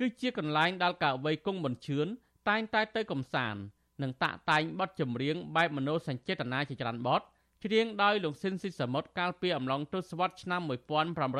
[0.00, 2.06] គឺជាកន្លែងដែលកវីគង់បញ្ឈឿន
[2.48, 3.60] តែងតែទៅកំសាន្ត
[4.02, 7.20] និងតាក់តែងបទចម្រៀងបែបមនោសញ្ចេតនាជាច្រើនបទ
[7.64, 10.60] ច្រៀងដោយលោកស៊ិនស៊ីសមុទ្រកាលពីអំឡុងទសវត្សរ៍ឆ្នាំ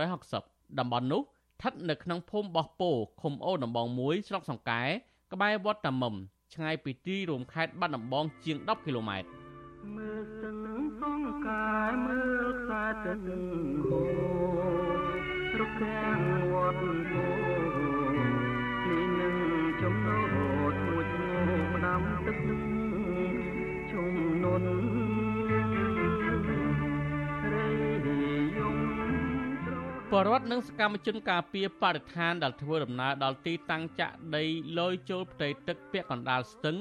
[0.00, 2.90] 1560តំបន់នោះស្ថិតនៅក្នុងភូមិបោះពោ
[3.20, 4.82] ឃុំអូដំបង1ស្រុកសង្កែ
[5.32, 6.14] ក្បែរវត្តតាមុំ
[6.54, 9.28] ឆ្ងាយពីទីរួមខេត្តបាត់ដំបងជាង10គីឡូម៉ែត្រ
[9.94, 10.57] មើលស្ទឹង
[11.00, 11.68] សង្កែ
[12.04, 13.18] មើលខ្សែទឹក
[13.88, 16.20] ហូររុកខាង
[16.52, 17.36] វត្តពោ
[30.12, 34.44] ពលរដ្ឋនិងសកម្មជនការពារបរិស្ថានដែលធ្វើដំណើរដល់ទីតាំងចាក់ដី
[34.78, 36.76] លយចូលផ្ទៃទឹកពាក់កណ្ដាលស្ទឹង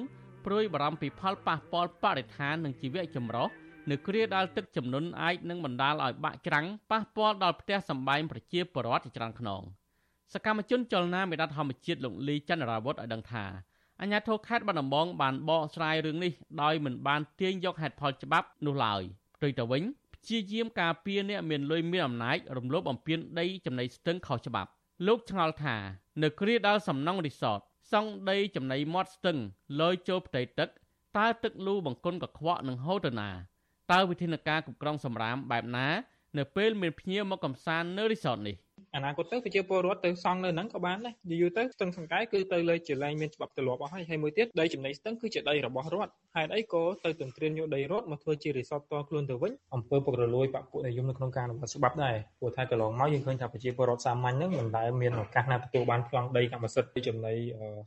[0.46, 3.48] ព្រួយបារម្ភពីផលប៉ះពាល់បរិស្ថាននិងជីវៈចម្រុះ
[3.90, 9.62] នៅគ្រាដែលទឹកជំនន់អាចនឹងបណ្ដាលឲ្យបាក់ច្រាំងប៉ះពាល់ដល់ផ្ទះសម្បែងប្រជាពលរដ្ឋជាច្រើនខ្នង
[10.34, 13.46] សកម្មជនចលនាមេដាធម្មជាតិលោកលីចន្ទរាវុធឲ្យដឹងថា
[14.02, 19.02] អាញាធរខេត្តបាត់ដំបងបានបកស្រាយរឿងនេះដោយមិនបានទាញយកហេតុផលច្បាប់នោះឡើយ
[19.36, 19.84] ផ្ទុយទៅវិញ
[20.26, 24.70] ព្យាយាមការពារអ្នកមានលុយមានអំណាចរំលោភបំពានដីចំណីស្ទឹងខុសច្បាប់
[25.08, 25.76] លោកឆ្ងល់ថា
[26.24, 27.60] នៅគ្រាដល់សំណង់រីសត
[27.92, 29.38] សង់ដីចំណីមាត់ស្ទឹង
[29.82, 30.70] លយចូលផ្ទៃទឹក
[31.18, 33.30] តើទឹកលូបង្គន់កខ្វក់នឹងហូរទៅណា
[33.92, 35.88] តើវិធានការគ្រប់គ្រងសម្រាមបែបណា
[36.38, 38.56] នៅពេលមានភ្ញៀវមកកំសាន្តនៅរីសតនេះ
[38.96, 57.34] អនាគតទៅប្រជាពលរដ្ឋទៅសង់នៅហ្នឹងក៏បានដែរយូរទៅស្ទឹងសង្កែគឺទៅលើជាលែងមានច្បាប់ទម្លាប់អស់ហើយហើយមួយទៀតដីចំណីស្ទឹងគឺជាដីរបស់រដ្ឋហេតុអីក៏ទៅទន្ទ្រានយកដីរដ្ឋមកធ្វើជារីសតតខ្លួនទៅវិញអំពើពុករលួយបពុនិយមនៅក្នុងការអនុវត្តច្បាប់ដែរព្រោះថាកន្លងមកយើងឃើញថាប្រជាពលរដ្ឋសាមញ្ញហ្នឹងមិនដែលមានឱកាសណាទទួលបានប្លង់ដីកម្មសិទ្ធិចំណី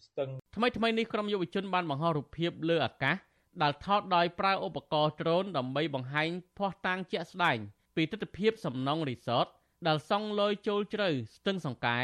[0.07, 3.17] ស្ទឹងថ្មីថ្មីនេះក្រុមយុវជនបានបង្ហោះរូបភាពលើអាកាស
[3.63, 6.29] ដែលថតដោយប្រើឧបករណ៍ដ្រូនដើម្បីបង្ហាញ
[6.59, 7.59] ភស្តុតាងជាក់ស្ដែង
[7.97, 9.47] ពីទស្សនវិជ្ជាសំណង់រីសត
[9.88, 12.00] ដែលសង់លយចូលជ្រៅស្ទឹងសង្កែ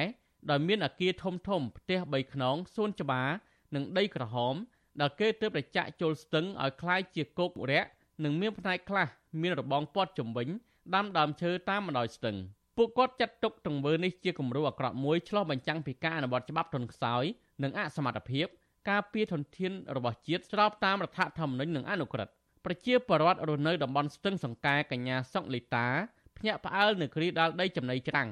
[0.49, 3.30] ដោយមានអគារធំធំផ្ទះ3ខ្នងសួនច្បារ
[3.76, 4.55] និងដីក្រហម
[5.01, 7.88] ដែលគេទើបតែចាក់ចូលស្ទឹងឲ្យคล้ายជាគោករយៈ
[8.24, 9.07] និងមានផ្នែកខ្លះ
[9.41, 10.47] មានរបងព័ទ្ធជំវិញ
[10.95, 12.36] ដាំដើមឈើតាមបណ្ដោយស្ទឹង
[12.78, 17.24] ពួកគាត់ចាត់ទុកទង្វើនេះជាគំរូអាក្រក់មួយឆ្លោះបញ្ចាំងពីការអនុវត្តច្បាប់ទន់ខ្សោយ
[17.64, 18.47] និងអសមត្ថភាព
[18.89, 22.34] ការពារធនធានរបស់ជាតិស្របតាមរដ្ឋធម្មនុញ្ញនិងអនុក្រឹត្យ
[22.66, 25.88] ប្រជាពលរដ្ឋរស់នៅតំបន់ស្ទឹងសង្កែកញ្ញាសុកលីតា
[26.39, 28.28] ភ្ញាក់ផ្អើលនៅគ្រាដាល់ដីចំណីច្រាំង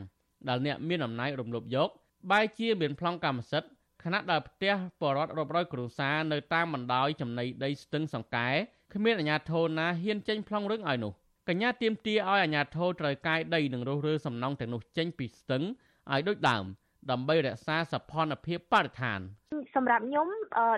[0.49, 1.89] ដែលអ្នកមានអំណាចរំលោភយក
[2.31, 3.71] បែជាមានប្លង់កម្មសិទ្ធិ
[4.05, 8.49] ខណៈដែលផ្ទះបរដ្ឋរាប់រយគ្រួសារនៅតាមបណ្ដោយចំណីដីស្ទឹងសង្កែ
[8.95, 11.13] គ្មានអាជ្ញាធរណាហ៊ានចេញប្លង់រឹងឲ្យនោះ
[11.49, 15.63] កញ្ញាទៀមទាឲ្យអាជ្ញាធរត្រូវកាយដីនិងរុះរើសំណង់ទាំងនោះចេញពីស្ទឹង
[16.13, 16.65] ឲ្យដូចដើម
[17.11, 19.21] ដើម្បីរក្សាសភនភាពបរិស្ថាន
[19.75, 20.29] សម្រាប់ខ្ញុំ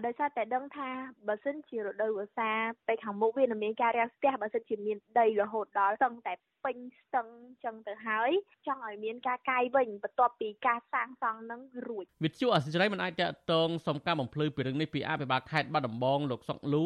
[0.06, 0.88] ដោយសារតែដឹងថា
[1.28, 2.50] បើសិនជារដូវវស្សា
[2.88, 7.26] ទៅខាងមុខវានឹងមានការរាំងស្ទះបើសិនជាមានដីរហូតដល់ស្ទឹងតែពេញស្ទឹង
[7.64, 8.30] ចឹងទៅហើយ
[8.66, 16.84] ចង់ឲ្យមានការកាយវិញបន្ទាប់ពីការសាងសង់នឹងរួចវិទ្យុអសិរ័យមិនអាចតតងសុំការបំភ្លឺពីរឿងនេះពីអភិបាលខេត្តបាត់ដំបងលោកសុកលូ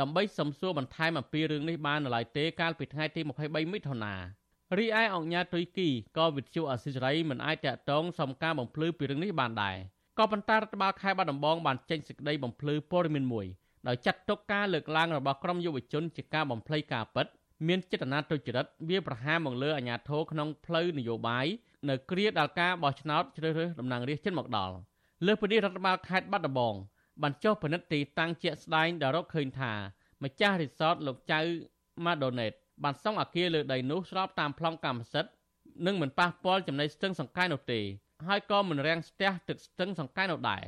[0.00, 4.14] ដើម្បីសំសួរបន្ថែមអំពីរឿងនេះបាននៅឡើយទេកាលពីថ្ងៃទី23មិថុនា
[4.76, 9.76] រីឯអង្គញាទុយគីក៏វិទ្យុអសិរ័យមិនអាចតតងសុំការបំភ្លឺពីរឿងនេះបានដែរ
[10.18, 13.46] ក៏ប៉ុន្តែរដ្ឋបាលខេត្តបាត់ដំបងបានចេញសេចក្តីបំភ្លឺព័ត៌មានមួយ
[13.88, 17.26] ដោយចាត់ទុកការលើកឡើងរបស់ក្រមយុវជនជាការបំភ្លៃការពិត
[17.68, 21.46] មានចេតនាទុច្ចរិតវាប្រហារមកលើអាជ្ញាធរក្នុងផ្លូវនយោបាយ
[21.88, 24.74] នៅគ្រាដល់ការបោះឆ្នោតជ្រើសរើសតំណាងរាស្ត្រជិតមកដល់
[25.26, 26.74] លើពីនេះរដ្ឋបាលខេត្តបាត់ដំបង
[27.22, 29.72] បានចុះពិនិត្យទីតាំងជាក់ស្ដែងដែលរកឃើញថា
[30.24, 31.40] ម្ចាស់រីសតលោកចៅ
[32.04, 32.52] ម៉ាដូណេត
[32.84, 35.32] បានសង់អគារលើដីនោះស្របតាមប្លង់កម្មសិទ្ធិ
[35.86, 37.80] និងមិនប៉ះពាល់ចំណីស្ទឹងសង្កែនោះទេ
[38.28, 40.62] ហើយក៏មិនរាំងស្ទះទឹកស្ទឹងសង្កែនោះដែរ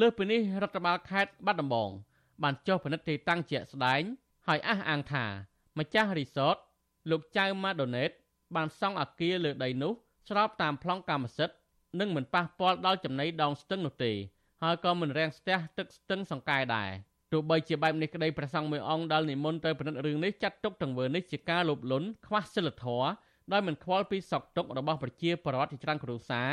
[0.00, 1.90] លើសពីនេះរដ្ឋបាលខេត្តបាត់ដំបង
[2.42, 4.02] បានចុះពិនិត្យទីតាំងជាក់ស្ដែង
[4.46, 5.24] ហើយអះអាងថា
[5.78, 6.56] ម្ចាស់រីសត
[7.10, 8.10] លោកចៅម៉ាដូណេត
[8.56, 9.92] បានសង់អគារលើដីនោះ
[10.28, 11.56] ស្របតាមប្លង់កម្មសិទ្ធិ
[12.00, 14.12] និងមិនប៉ះពាល់ដល់ចំណីដងស្ទឹងនោះទេ
[14.62, 16.90] ហើយក៏មិនរាំងស្ទះទឹកស្ទឹងសង្កែដែរ
[17.32, 23.06] ទោះបីជាបែបនេះក្តីព្រះសង្ឃមួយអង្គដែលនិមន្តទៅពិនិត្យរឿងនេះចាត់ទុកទង្វើនេះជាការលោភលន់ខ្វះសិលធម៌
[23.52, 26.50] ដោយមិនខ្វល់ពីសក្តិទុករបស់ប្រជាពលរដ្ឋជាច្រើនគ្រួសារ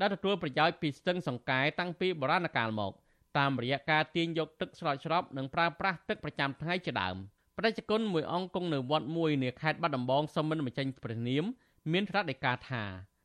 [0.00, 2.92] ដែលទទួលប្រយោជន៍ពីស្ទឹងសង្កែតាំងពីបុរាណកាលមក
[3.38, 7.16] តាមរយៈការទាញយកទឹកស្រោចស្រពនិងប្រើប្រាស់ទឹកប្រចាំថ្ងៃជាដើម
[7.58, 11.44] ប្រជាជនមួយអង្គគង់នៅវត្តមួយនៅខេត្តបាត់ដំបងសុំមិនបញ្ចេញព្រះនាម
[11.92, 12.84] មានត្រាត់ដីកាថា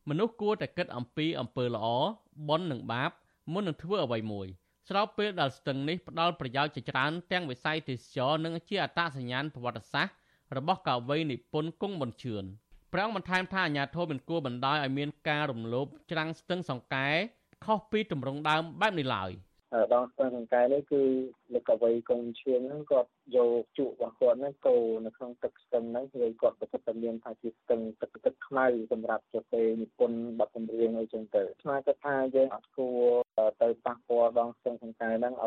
[0.10, 1.88] មនុស្សគួរតែគិតអំពីអំពើល្អ
[2.50, 3.12] បុណ្យនិងបាប
[3.54, 4.48] មុននឹងធ្វើអ្វីមួយ
[4.90, 10.16] ស្របពេលដែលស្ទឹងនេះផ្ដល់ប្រយោជន៍ជាច្រើនទាំងវិស័យទេសចរនិងជាអត្តសញ្ញាណប្រវត្តិសាស្ត្រ
[10.58, 12.44] របស់កវីនិពន្ធគង់ប៊ុនជឿន
[12.94, 17.08] ព្រះអង្គបន្ថែមថាអាញាធរមិនគួរបណ្ដោយឲ្យមានការរំលោភច្រាំងស្ទឹងសង្កែ
[17.66, 19.32] ខុសពីទម្រង់ដើមបែបនេះឡើយ
[19.94, 21.02] ដងស្ទឹងសង្កែនេះគឺ
[21.54, 24.76] លោកកវីកុងឈឿនហ្នឹងគាត់យកជក់របស់គាត់ហ្នឹងកូ
[25.06, 33.02] នៅក្នុងទឹកស្ទឹងហ្នឹងគឺគាត់ប្រកាសតែមានថាជាស្ទឹងទឹកទឹកខ្មៅសម្រាប់ជពេនិពន្ធបទចម្រៀងអីចឹងទៅស្មានគាត់ថាយើងអត់គួរ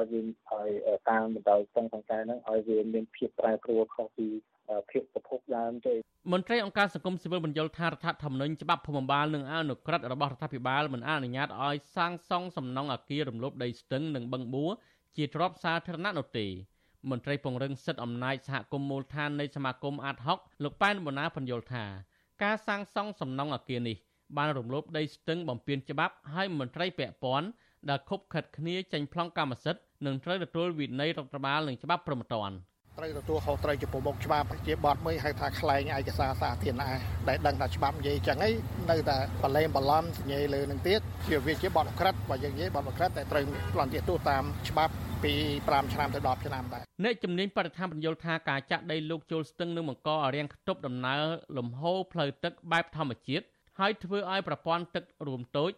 [0.03, 4.29] ឲ្យវាឲ្យតាមបណ្ដោយស្ទឹងសង្កែហ្នឹងឲ្យវាមានភាពប្រែប្រួលខុសពី
[4.91, 5.95] ភាពប្រភពដើមទេ
[6.33, 14.73] មន្ត្រីអង្គការសង្គមស៊ីវិលបញ្យល់ថារដ្ឋធម្មនុញ្ញច្បាប់ភូមិបាលនិងអនុក្រឹត្យរបស់រដ្ឋាភិបាលមិនអនុញ្ញាតឲ្យសាងសង់សំណង់អគាររំលោភដីស្ទឹងនិងបឹងបួរ
[15.17, 16.47] ជាទ្រព្យសាធារណៈនោះទេ
[17.11, 21.85] មន្ត្រីពង្រឹងសិទ្ធិអំណាចសហគមន៍មូលដ្ឋាននៃសមាគមអាតហុកលោកប៉ែនបូណាបញ្យល់ថា
[22.43, 23.97] ការសាងសង់សំណង់អគារនេះ
[24.37, 27.49] បានរំលោភដីស្ទឹងបំពានច្បាប់ហើយមន្ត្រីពាក់ព័ន្ធ
[27.91, 32.53] ដែលខົບខិតគ្នាចេញប្លង់កម្មសិទ្ធិ នឹងត្រូវទទួលវិន័យរដ្ឋបាលនិងច្បាប់ព្រមត្តន
[32.99, 36.89] ត្រូវទទួលខុសត្រូវចំពោះមុខច្បាប់ជាបទមួយហៅថាខ្លែងឯកសារសាធារណៈ
[37.29, 38.55] ដែលដឹងថាច្បាប់និយាយចឹងឯង
[38.91, 43.45] នៅតែបលែងបឡំសញ្ញាលើនឹងទៀតជាវាជាបទក្រិតបើយើងនិយាយបទក្រិតតែត្រូវ
[43.75, 44.93] ប្លន់ទោសតាមច្បាប់
[45.25, 45.33] ពី
[45.63, 51.23] 5ឆ្នាំទៅ10ឆ្នាំដែរអ្នកជំនាញបរិស្ថានបញ្យល់ថាការចាក់ដីលោកចូលស្ទឹងនឹងបង្កឲ្យរាំងខ្ទប់ដំណើរ
[51.57, 53.45] លំហូរផ្លូវទឹកបែបធម្មជាតិ
[53.79, 55.71] ហើយធ្វើឲ្យប្រព័ន្ធទឹករួមតូច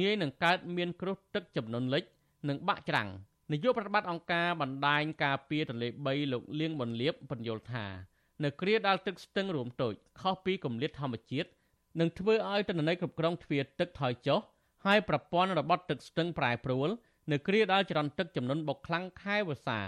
[0.00, 2.04] ងាយនឹងកើតមានគ្រោះទឹកចំនួនលិច
[2.48, 3.08] និងបាក់ច្រាំង
[3.50, 7.86] នាយកប្រតិបត្តិអង្គការបណ្ដាញការពារទន្លេ3លោកលៀងបនលៀបបញ្យល់ថា
[8.44, 11.48] នៅគ្រាដែលទឹកស្ទឹងរួមតូចខុសពីគម្លាតធម្មជាតិ
[12.00, 14.40] នឹងធ្វើឲ្យទិន្នន័យគ្រប់គ្រងទ្វារទឹកថយចុះ
[14.84, 16.88] ហើយប្រព័ន្ធរបត់ទឹកស្ទឹងប្រែប្រួល
[17.30, 19.80] នៅគ្រាដែលចរន្តទឹកចំនួនបុកខ្លាំងខែវស្សា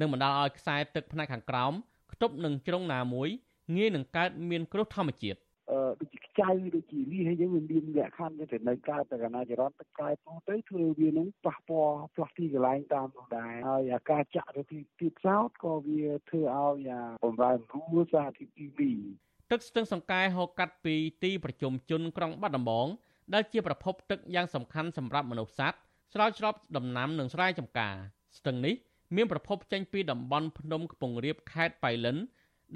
[0.00, 1.72] នឹងបណ្ដាលឲ្យខ្សែទឹកផ្នែកខាងក្រោម
[2.12, 3.28] ខ្ទប់នឹងជ្រុងណាមួយ
[3.76, 5.38] ងាយនឹងកើតមានគ្រោះធម្មជាតិ
[6.00, 16.90] ដូចជាខ្ចៅដូចជានេះហើយយើងវាមានលក្ខខណ្ឌទៅនៅកើតតែកណាចរន្តទឹកកែពោះទៅធ្វើវានឹងប៉ះពាល់ផ្លាស់ទីកន្លែងតាមនោះដែរហើយអាការចាក់ទៅទីទីផ្សោតក៏វាធ្វើឲ្យ
[17.24, 18.92] បំរែបំរួលសារធាតុគីមី
[19.50, 20.94] ទឹកស្ទឹងសង្កែហូរកាត់ពី
[21.24, 22.86] ទីប្រជុំជនក្រុងបាត់ដំបង
[23.34, 25.78] ដែលជាប្រភពទឹកយ៉ាងសំខាន់សម្រាប់មនុស្សសត្វ
[26.14, 27.94] ស្រោចស្រពដំណាំនិងស្រែចម្ការ
[28.38, 28.74] ស្ទឹងនេះ
[29.16, 32.16] មានប្រភពចេញពីតំបន់ភ្នំខ្ពង់រាបខេត្តបៃលិន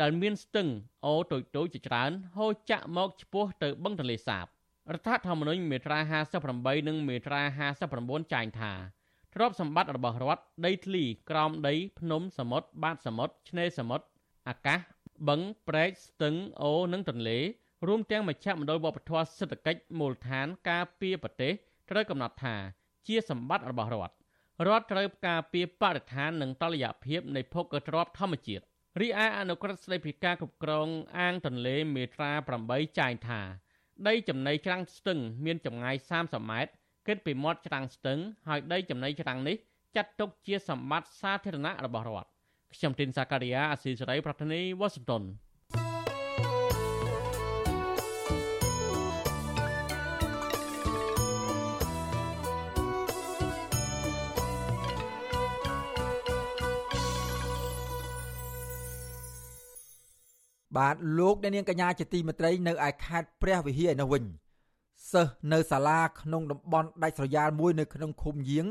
[0.01, 0.69] ដែលមានស្ទឹង
[1.07, 4.47] អូតូចតូចជាច្រើនហូរចាក់មកឆ្ពោះទៅបឹងទន្លេសាប
[4.95, 5.99] រដ្ឋធម្មនុញ្ញមាត្រា
[6.45, 7.43] 58និងមាត្រា
[7.87, 8.73] 59ចែងថា
[9.35, 14.07] ទ្រព្យសម្បត្តិរបស់រដ្ឋដីធ្លីក្រោមដីភ្នំសមុទ្របាតសមុទ្រឆ្នេរសមុទ្រ
[14.49, 14.81] អាកាស
[15.29, 17.39] បឹងព្រែកស្ទឹងអូនិងទន្លេ
[17.87, 21.53] រួមទាំងមជ្ឈមណ្ឌលវប្បធម៌សេដ្ឋកិច្ចមូលដ្ឋានការពារប្រទេស
[21.91, 22.55] ត្រូវកំណត់ថា
[23.07, 24.15] ជាសម្បត្តិរបស់រដ្ឋ
[24.67, 28.65] រដ្ឋត្រូវការពារបរិស្ថាននិងតុល្យភាពនៃភោគទ្រព្យធម្មជាតិ
[29.01, 30.89] រីឯអនុក្រឹត្យស្តីពីការគ្រប់គ្រង
[31.19, 32.31] អាងទន្លេមេត្រា
[32.65, 33.41] 8ចែងថា
[34.09, 36.73] ដីចំណីច្រាំងស្ទឹង មានចម្ងាយ30ម៉ែត្រ
[37.07, 38.19] គិតពីមាត់ច្រាំងស្ទឹង
[38.49, 39.57] ហើយដីចំណីច្រាំងនេះ
[39.97, 42.29] ចាត់ទុកជាសម្បត្តិសាធារណៈរបស់រដ្ឋ
[42.75, 45.23] ខ្ញុំទីនសាការីយ៉ាអស៊ីសេរីប្រធានីវ៉ាស៊ីនតោន
[60.77, 64.25] បាទលោកអ្នកនាងកញ្ញាជាទីមេត្រីនៅឯខេត្តព្រះវិហារឯនោះវិញ
[65.13, 68.67] សិស្សនៅសាលាក្នុងតំបន់ដាច់ស្រយាលមួយនៅក្នុងឃុំយាង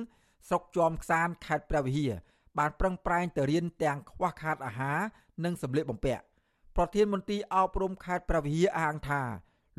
[0.47, 2.11] ស្រុកជាំខ្សានខេត្តព្រះវិហារ
[2.57, 4.99] បានប្រឹងប្រែងទៅរៀនទាំងខ្វះខាតអាហារ
[5.43, 6.23] និងសម្លៀកបំពាក់
[6.75, 9.21] ប្រធានមន្ទីរអប់រំខេត្តព្រះវិហារអាងថា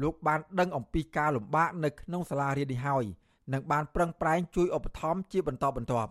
[0.02, 3.04] លោកបានដឹងអំពីការលំបាកនៅក្នុងសាលារៀននេះហើយ
[3.52, 6.10] និងបានប្រឹងប្រែងជួយឧបត្ថម្ភជាបន្តបន្ទាប់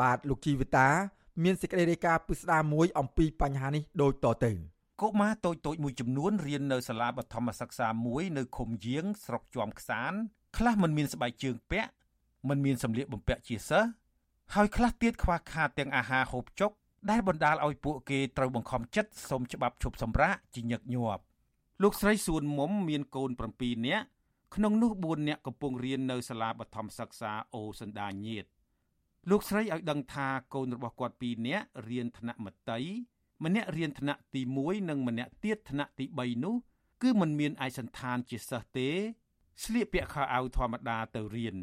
[0.00, 0.88] បាទលោកជីវិតា
[1.42, 4.52] មានសេចក្តីរាយការណ៍ពិស្ដារមួយអំពីបញ្ហានេះដូចតទៅ
[5.02, 10.12] កុមារតូចៗមួយចំនួនរៀននៅសាលាបឋមសិក្សាមួយនៅឃុំយាងស្រុកជាំខ្សាន
[10.56, 11.90] ខ្លះមិនមានស្បែកជើងពាក់
[12.48, 13.90] មិនមានសម្លៀកបំពាក់ជាសិស្ស
[14.54, 16.70] ហើយខ្លះទៀតខ្វះខាតទាំងអាហារហូបចុក
[17.10, 21.22] ដែលបណ្ដាលឲ្យពួកគេត្រូវបង្ខំចិត្តសុំច្បាប់ឈប់សម្រាកជាញឹកញាប់
[21.82, 24.06] លោកស្រីសួនមុំមានកូន7នាក់
[24.54, 28.44] ក្នុងនោះ4នាក់កំពុងរៀននៅសាលាបឋមសិក្សាអូសន្តាញាត
[29.30, 32.90] លោកស្រីឲ្យដឹងថាកូនរបស់គាត់2នាក់រៀនថ្នាក់មត្តេយ្យ
[33.44, 36.54] ម្នាក់រៀនថ្នាក់ទី1និងម្នាក់ទៀតថ្នាក់ទី3នោះ
[37.02, 38.88] គឺមិនមានឯកសន្តានជាសិស្សទេ
[39.64, 41.56] ស្លៀកពាក់ខោអាវធម្មតាទៅរៀន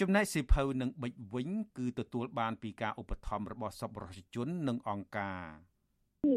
[0.00, 5.44] ចំណែកសិភៅនិងប៊ិចវិញ គឺទទួលបានពីការឧបត្ថម្ភរបស់សប្បុរសជននិងអង្គការ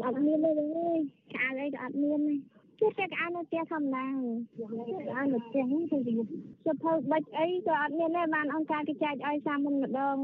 [0.06, 1.00] អត់មានទេលោកអើយ
[1.40, 2.34] អាវអីក៏អត់មានទេ
[2.80, 6.14] ជួតែក្អាននៅផ្ទះធម្មតាក្អាននៅផ្ទះហ្នឹងទៅវា
[6.66, 10.16] សិភៅប៊ិចអីក៏អត់មានដែរបានអង្គការគេចែកឲ្យសាមុនម្ដង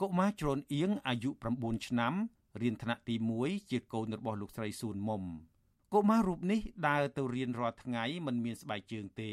[0.00, 2.14] កុមារជ្រូនអៀងអាយុ9ឆ្នាំ
[2.60, 5.22] រៀនថ្នាក់ទី1ជាកូនរបស់លោកស្រីសួនមុំ
[5.94, 9.32] កុមាររូបនេះដើរទៅរៀនរាល់ថ្ងៃមិនមានស្បែកជើងទេ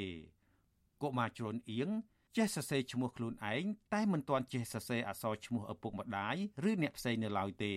[1.03, 1.89] កុមារជ្រូនអៀង
[2.38, 3.63] ចេះសរសេរឈ្មោះខ្លួនឯង
[3.93, 6.36] តែមិនទាន់ចេះសរសេរអក្សរឈ្មោះឪពុកម្ដាយ
[6.70, 7.76] ឬអ្នកផ្សេងនៅឡើយទេ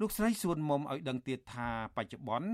[0.00, 2.50] លោកស្រីសួនមុំឲ្យដឹងទៀតថាបច្ចុប្បន្ន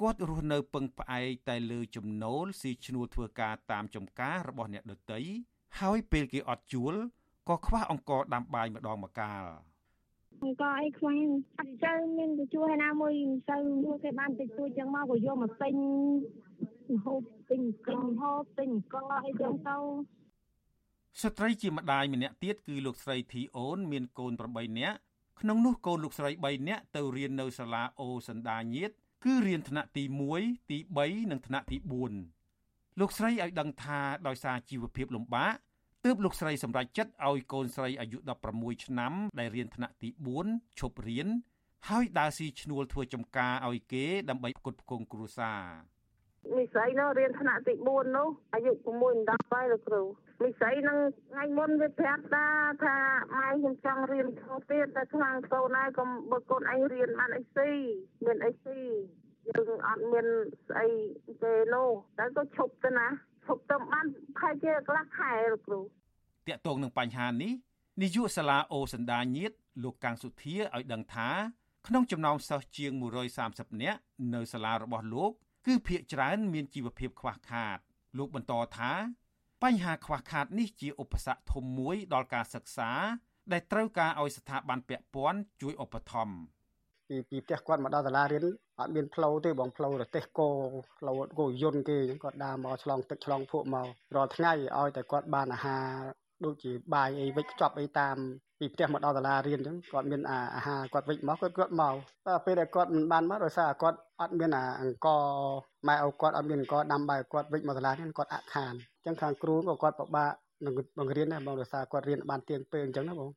[0.00, 5.20] គាត់រស់នៅពឹងផ្អែកតែលើចំណូលស៊ីឈ្នួលធ្វើការតាមចំការរបស់អ្នកដទៃ
[5.80, 6.94] ហើយពេលគេអត់ជួល
[7.48, 9.44] ក៏ខ្វះអង្គដាំបាយម្ដងម្កាល
[10.42, 11.18] អង្គអីខ្វះ
[11.58, 15.74] អត់ទៅមានទៅជួលឯណាមួយមិនទៅមួយគេបានតិចតួចចឹងមកក៏យកមកពេញ
[17.04, 19.76] ហូបពេញក្រុមហូបពេញកអីចឹងទៅ
[21.22, 24.96] ស្ត្រីជាម្ដាយម្នាក់ទៀតគឺលោកស្រីធីអូន មានកូន8នាក់
[25.40, 28.90] ក្នុងនោះកូនលោកស្រី3នាក់ទៅរៀននៅសាលាអូសន្តាញាត
[29.24, 30.04] គឺរៀនថ្នាក់ទី
[30.36, 31.76] 1ទី3និងថ្នាក់ទី
[32.38, 35.54] 4លោកស្រីឲ្យដឹងថាដោយសារជីវភាពលំបាក
[36.06, 38.18] ទើបលោកស្រីសម្រេចចិត្តឲ្យកូនស្រីអាយុ
[38.50, 40.08] 16ឆ្នាំ ដែលរៀនថ្នាក់ទី
[40.44, 41.28] 4ឈប់រៀន
[41.88, 45.60] ហើយដើរស៊ីឈ្នួលធ្វើចំការឲ្យគេដើម្បីផ្គត់ផ្គង់គ្រួសារ
[46.56, 48.84] មីស្រីនោះរៀនថ្នាក់ទី4នោះអាយុ6
[49.18, 50.02] 10ហើយលោកគ្រូ
[50.42, 50.98] មីស្រីនឹង
[51.30, 52.46] ថ្ងៃមុនវាប្រាប់តា
[52.84, 52.96] ថា
[53.34, 57.70] ម៉ែខ្ញុំចង់រៀនធំទៀតតែខ្លាំងកូនហើយកុំបើកូនឯងរៀនបានអីស៊ី
[58.24, 58.80] មានអីស៊ី
[59.48, 60.26] យើងអត់មាន
[60.68, 60.88] ស្អី
[61.42, 61.88] ទេនោះ
[62.18, 63.08] តែក៏ឈប់ទៅណា
[63.50, 64.06] ឈប់ទៅបាន
[64.40, 65.80] ខែជាកន្លះខែលោកគ្រូ
[66.46, 67.52] តាក់ទងនឹងបញ្ហានេះ
[68.02, 71.30] នាយកសាលាអូសន្តាញាត លោកកាំងសុធាឲ្យដឹងថា
[71.86, 72.92] ក្នុងចំណោមសិស្សជាង
[73.36, 74.00] 130នាក់
[74.34, 75.30] នៅសាលារបស់លោក
[75.66, 77.78] គឺភ្នាក់ច្រើន មានជីវភាពខ្វះខាត
[78.18, 78.92] លោកបន្តថា
[79.62, 82.90] បញ្ហាខ្វះខាតនេះជាឧបសគ្គធំមួយដល់ការសិក្សា
[83.52, 86.59] ដែលត្រូវការឲ្យស្ថាប័នពាក់ព័ន្ធជួយឧបត្ថម្ភ
[87.10, 88.44] ពីពីផ្ទះគាត់មកដល់សាលារៀន
[88.80, 90.48] អត់មានផ្លូវទេបងផ្លូវរទេសគោ
[90.98, 93.86] ផ្លូវគោយន្តគេគាត់ដើរមកឆ្លងទឹកឆ្លងភក់មក
[94.16, 95.86] រាល់ថ្ងៃឲ្យតែគាត់បានអាហារ
[96.44, 98.16] ដូចជាបាយអីវិចខ្ចប់អីតាម
[98.58, 100.22] ពីផ្ទះមកដល់សាលារៀនអញ្ចឹងគាត់មាន
[100.56, 101.94] អាហារគាត់វិចមកគាត់គាត់មក
[102.26, 104.50] តែពេលដែលគាត់មិនបានមកដោយសារគាត់អត់មាន
[104.80, 105.08] អង្គ
[105.88, 110.32] ម៉ែឪគាត់អត់មានអង្គដាំបាយគាត់វិចមកសាលារៀនគាត់អាក់ខានអញ្ចឹងខាងគ្រូក៏គាត់ពិបាក
[110.64, 113.30] នឹងបង្រៀនដែរបងដោយសារគាត់រៀនបានទៀងពេលអញ្ចឹងណាបង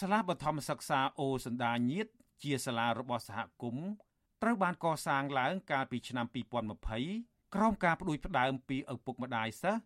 [0.00, 2.08] សាលាបឋមសិក្សាអូសន្តាញាត
[2.42, 3.88] ជាសាលារបស់សហគមន៍
[4.42, 6.26] ត្រូវបានកសាងឡើងកាលពីឆ្នាំ
[6.90, 9.82] 2020ក្រោមការផ្ដួចផ្ដើមពីឪពុកម្ដាយសិស្ស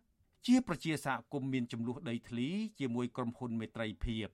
[0.47, 2.49] ជាប្រជាសហគមន៍មានចំនួនដីធ្លី
[2.79, 4.27] ជាមួយក្រុមហ៊ុនមេត្រីភាព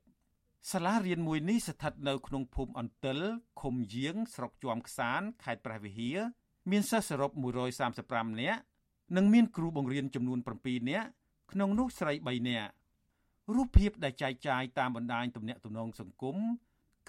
[0.71, 3.19] សាលារៀនមួយនេះស្ថិតនៅក្នុងភូមិអន្តិល
[3.61, 6.17] ឃុំយាងស្រុកជាំខ្សានខេត្តព្រះវិហារ
[6.71, 7.31] មានសិស្សសរុប
[7.85, 8.61] 135នាក់
[9.15, 11.07] និងមានគ្រូបង្រៀនចំនួន7នាក់
[11.51, 12.71] ក្នុងនោះស្រី3នាក់
[13.55, 16.37] រូបភាពដែលចែកចាយតាមបណ្ដាញទំនាក់ទំនងសង្គម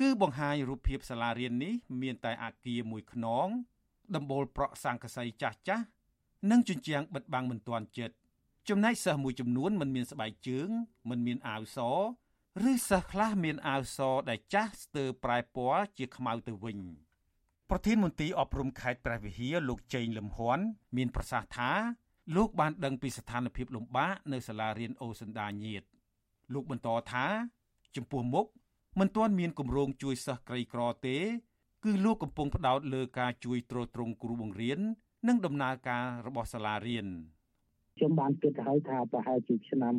[0.01, 3.47] គឺបង្ហាញរូបភាពសាលារៀននេះមានតែអាគារមួយខ្នង
[4.17, 5.85] ដំបូលប្រក់សង្កសីចាស់ចាស់
[6.51, 8.15] និងជញ្ជាំងបិទបាំងមិនទាន់ចិត្ត
[8.69, 10.69] ចំណែកសិស្សមួយចំនួនមិនមានស្បែកជើង
[11.11, 11.79] មិនមានអាវស
[12.71, 13.99] ឬសិស្សខ្លះមានអាវស
[14.31, 16.79] ដែលចាស់ស្ទើរប្រែពណ៌ជាខ្មៅទៅវិញ
[17.71, 20.59] ប្រធានមន្ទីរអប់រំខេត្តព្រះវិហារលោកចេងលឹមហ៊ុន
[20.97, 21.73] មានប្រសាសន៍ថា
[22.37, 25.83] លោកបានដឹងពីស្ថានភាពលំបាកនៅសាលារៀនអូសន្តាញាត
[26.53, 27.27] លោកបន្តថា
[27.97, 28.47] ចំពោះមុខ
[29.01, 31.17] មិនទាន់មានគម្រោងជួយសិស្សក្រីក្រទេ
[31.85, 34.79] គឺលោកកំពុងផ្ដោតលើការជួយទ្រទ្រង់គ្រូបង្រៀន
[35.29, 37.07] និងដំណើរការរបស់សាលារៀន
[37.99, 39.95] ខ្ញុំបានគិតទៅហើយថាប្រហែលជាឆ្នាំ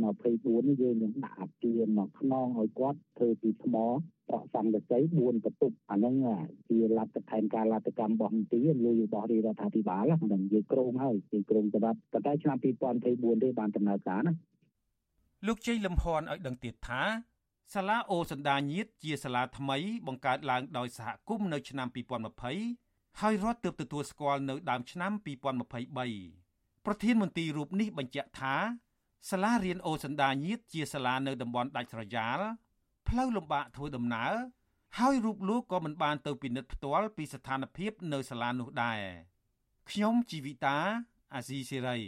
[0.00, 3.74] 2024យើងនឹងដាក់អាគារមកខ្នងឲ្យគាត់ធ្វើពីថ្ម
[4.28, 6.14] ប្រក់សង្កសី4បន្ទប់អាហ្នឹង
[6.68, 12.56] ជាលទ្ធថែមការលទ្ធកម្មរបស់មន្ទីរលុយរបស់រាជរដ្ឋាភិបាលហ្នឹងយើងក្រុងហើយយើងក្រុងសម្រាប់ប៉ុន្តែឆ្នាំ
[13.00, 14.34] 2024ទេបានដំណើរការណា
[15.46, 17.02] លោកជ័យលំហនឲ្យដឹងទៀតថា
[17.74, 21.88] សាលាអូសន្តាញាតជាសាលាថ្មីបង្កើតឡើងដោយសហគមន៍នៅឆ្នាំ
[22.54, 25.12] 2020ហើយរដ្ឋទើបទទួលស្គាល់នៅដើមឆ្នាំ
[25.98, 28.54] 2023ប្រធានមន្ត្រីរូបនេះបញ្ជាក់ថា
[29.30, 32.40] សាលារៀនអូសន្តាញាតជាសាលានៅតំបន់ដាច់ស្រយាល
[33.08, 34.32] ផ្លូវលំបាកធ្វើដំណើរ
[34.98, 39.00] ហើយរូបលោកក៏មិនបានទៅពិនិត្យផ្ទាល់ពីស្ថានភាពនៅសាលានោះដែរ
[39.90, 40.76] ខ្ញុំជីវិតា
[41.34, 41.98] អាស៊ីសេរី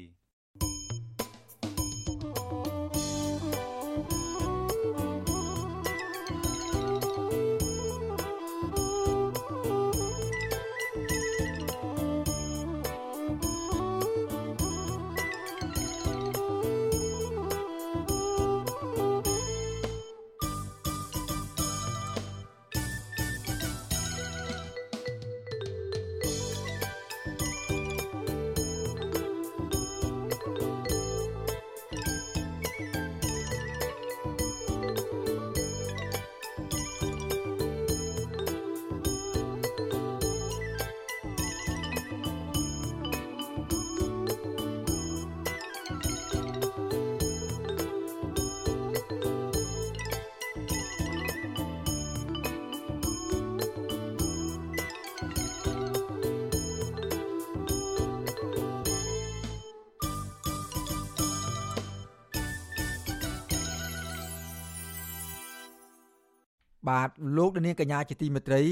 [66.89, 68.63] បាទលោកនាងកញ្ញាជាទីមេត្រី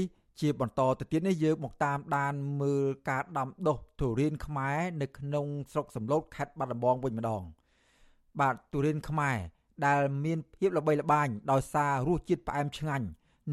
[0.41, 7.43] ជាបន្តទៅទៀតនេះយើងមកតាមដានមើលការដាំដុះទុរេនខ្មែរនៅក្នុងស្រុកសំឡូតខេត្តបាត់ដំបងវិញម្ដង
[8.39, 9.37] បាទទុរេនខ្មែរ
[9.85, 13.07] ដែលមានភាពល្បីល្បាញដោយសាររសជាតិផ្អែមឆ្ងាញ់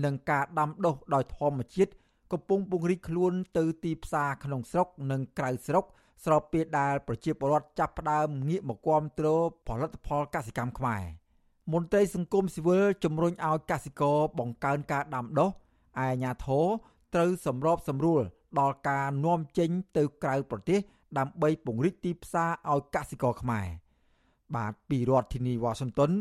[0.05, 1.93] និងការដាំដុះដោយធម្មជាតិ
[2.33, 5.85] កំពុងពង្រីកខ្លួនទៅទីផ្សារក្នុងស្រុកនិងក្រៅស្រុក
[6.25, 9.27] ស្របពេលដែលប្រជាពលរដ្ឋចាប់ផ្ដើមងាកមកគាំទ្រ
[9.67, 11.03] ផលិតផលកសិកម្មខ្មែរ។
[11.73, 15.53] មន្ត្រីសង្គមស៊ីវិលជំរុញឲ្យកសិករបង្កើនការដាំដុះឯ
[16.01, 16.66] អាញាធរ
[17.14, 18.23] ត្រូវសម្របសម្រួល
[18.59, 20.81] ដល់ការនាំចេញទៅក្រៅប្រទេស
[21.19, 23.66] ដើម្បីពង្រីកទីផ្សារឲ្យកសិករខ្មែរ
[24.57, 26.12] បាទពីរដ្ឋធានីវ៉ាស៊ីនតោន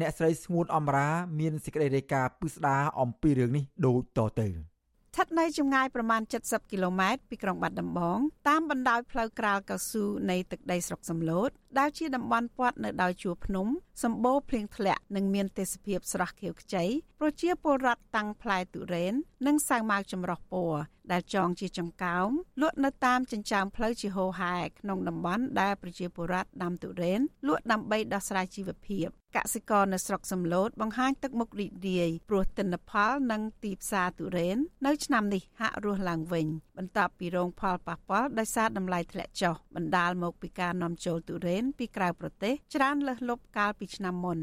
[0.00, 1.08] អ្នកស្រីស្ងួនអមរា
[1.40, 13.66] មានសេចក្តីរាយការណ៍ពិស្ដារអំពីរឿងនេះដូចតទៅស្ថិតនៅចម្ងាយប្រមាណ70គីឡូម៉ែត្រពីក្រុងបាត់ដំបងតាមបណ្ដោយផ្លូវក្រាលកៅស៊ូនៃទឹកដីស្រុកសំឡូតដែលជាតំបន់ព័ទ្ធនៅដោយជួរភ្នំ
[14.02, 16.84] សម្បូរភ្លៀងធ្លាក់និងមានទេសភាពស្រស់ខៀវខ្ចី
[17.20, 19.14] ប្រជាពលរដ្ឋតាំងផ្លែទុរេន
[19.46, 20.80] និងសាវម៉ាវចម្រុះពណ៌
[21.12, 22.28] ដែលចងជាចង្កោម
[22.60, 29.06] លក់នៅតាមចិញ្ចើមផ្លូវជាហូរហែក្នុងតំបន់ដែលប្រជាពលរដ្ឋដាំទុរេនលក់ដើម្បីដោះស្រាយជីវភាព
[29.36, 36.46] កសិករនៅស្រុកសំឡូតបង្ហាញទឹកមុខរីករាយព្រោះទិន្នផលនិងទីផ្សារទុរេននៅឆ្នាំនេះហាក់រស់ឡើងវិញ
[36.76, 44.40] បន្ទាប់ពីរងផលប៉ះពាល់ដោយសារតម្លៃធ្លាក់ចុះបណ្ដាលមកពីការនាំចូលទុរេនពីក្រៅប្រទេសច្រើនលើសលប់កាលពីឆ្នាំមុន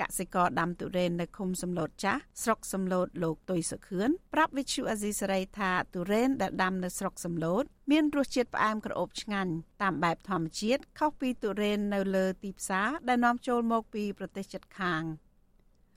[0.00, 15.02] កសិករដាំទុរេននៅឃុំសំឡូតចាស់ស្រុកសំឡូតលោកទុយសុខឿនប្រាប់វិទ្យុអាស៊ីសេរីថាទុរេនដែលដាំនៅស្រុកសំឡូតមានរសជាតិផ្អែមក្រអូបឆ្ងាញ់តាមបែបធម្មជាតិខុសពីទុរេននៅលើទីផ្សារដែលនាំចូលមកពីប្រទេសជិតខាង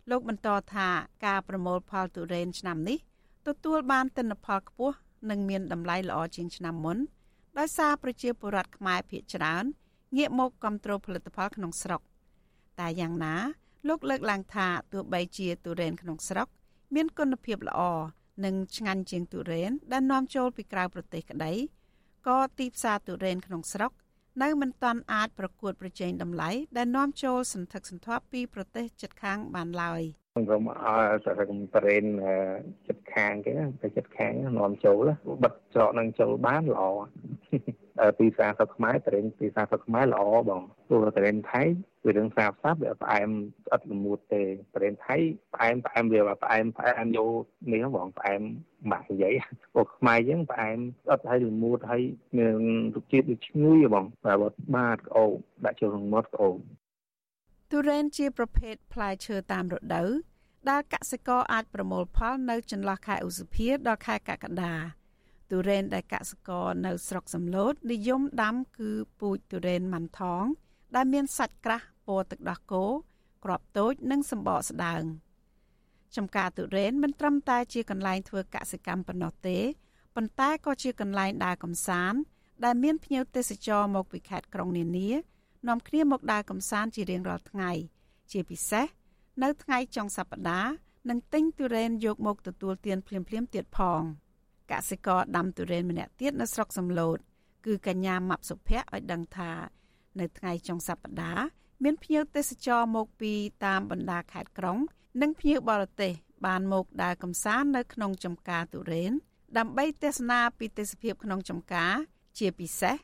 [0.09, 0.89] លោកបន្តថា
[1.25, 2.97] ការប្រមូលផលទុរេនឆ្នាំនេះ
[3.47, 4.95] ទទួលបានទិន្នផលខ្ពស់
[5.29, 6.97] និងមានតម្លៃល្អជាងឆ្នាំមុន
[7.57, 9.65] ដោយសារប្រជាពលរដ្ឋខ្មែរភាគច្រើន
[10.17, 12.01] ងាកមកគ្រប់គ្រងផលិតផលក្នុងស្រុក
[12.79, 13.35] តែយ៉ាងណា
[13.87, 16.47] លោកលើកឡើងថាទោះបីជាទុរេនក្នុងស្រុក
[16.95, 17.81] មានគុណភាពល្អ
[18.45, 21.53] និងឆ្ងាញ់ជាងទុរេនដែលនាំចូលពីក្រៅប្រទេសក្តី
[22.27, 23.91] ក៏ទីផ្សារទុរេនក្នុងស្រុក
[24.43, 30.01] នៅមិនទាន់អាចប្រកួតប្រជែងតម្លៃដែលនាំចូលសន្ធឹកសន្ធាប់ពីប្រទេសជិតខាងបានឡើយ
[30.37, 30.87] សង្គមអ
[31.25, 32.03] សហគមន៍ប្រេន
[32.87, 33.51] ចិត្តខាងគេ
[33.81, 35.09] ទៅចិត្តខាងនាំចូល
[35.43, 36.83] បិទច្រកនឹងចូលបានល្អ
[38.19, 41.63] ទីផ្សារស្រុកខ្មែរប្រេនទីផ្សារស្រុកខ្មែរល្អបងព្រោះប្រេនថៃ
[42.05, 43.29] វារឿងស្អាតស្អាតវាផ្អែម
[43.65, 44.43] ស្អិតល្មួតទេ
[44.75, 45.15] ប្រេនថៃ
[45.53, 47.41] ផ្អែមផ្អែមវាផ្អែមផ្អែមយក
[47.71, 48.41] នេះបងផ្អែម
[48.91, 49.33] បាក់និយាយ
[49.75, 52.03] ពួកខ្មែរយើងផ្អែមស្អិតហើយល្មួតហើយ
[52.37, 52.55] មាន
[52.95, 55.25] រសជាតិដូចឈ្ងុយបងបាទបាទក្អូ
[55.65, 56.49] ដាក់ចូលក្នុងមាត់ក្អូ
[57.71, 60.09] ទុរេនជាប្រភេទផ្លែឈើតាមរដូវ
[60.69, 64.73] ដែលកសិករអាចប្រមូលផលនៅចន្លោះខែឧសភាដល់ខែកក្កដា
[65.51, 70.43] ទុរេនដែលកសិករនៅស្រុកសំឡូតនិយមដាំគឺពូជទុរេនម៉ាន់ថង
[70.95, 72.85] ដែលមានសាច់ក្រាស់ពណ៌ទឹកដោះគោ
[73.43, 75.03] ក្របតូចនិងសម្បកស្ដើង
[76.15, 79.57] ចំការទុរេនមិនត្រឹមតែជាកន្លែងធ្វើកសិកម្មប៉ុណ្ណោះទេ
[80.15, 82.19] ប៉ុន្តែក៏ជាកន្លែងដើរកម្សាន្ត
[82.65, 85.09] ដែលមានភ្ញៀវទេសចរមកពីខេត្តក្រុងនានា
[85.67, 87.71] នាំគ្នាមកដើរកម្សាន្តជារៀងរាល់ថ្ងៃ
[88.31, 88.85] ជាពិសេស
[89.43, 90.71] នៅថ្ងៃចុងសប្តាហ៍
[91.09, 94.01] នឹងទិញទុរេនយកមកទទួលទានភ្លាមៗទៀតផង
[94.71, 97.17] កសិករដាំទុរេនម្នាក់ទៀតនៅស្រុកសំឡូត
[97.65, 99.51] គឺកញ្ញាម៉ាប់សុភ័ក្រឲ្យដឹងថា
[100.19, 101.45] នៅថ្ងៃចុងសប្តាហ៍
[101.83, 103.33] មានភ្ញៀវទេសចរមកពី
[103.65, 104.77] តាមបណ្ដាខេត្តក្រុង
[105.21, 106.13] និងភ្ញៀវបរទេស
[106.45, 109.11] បានមកដើរកម្សាន្តនៅក្នុងចំការទុរេន
[109.57, 111.93] ដើម្បីទស្សនាពីទេសភាពក្នុងចំការ
[112.37, 112.95] ជាពិសេស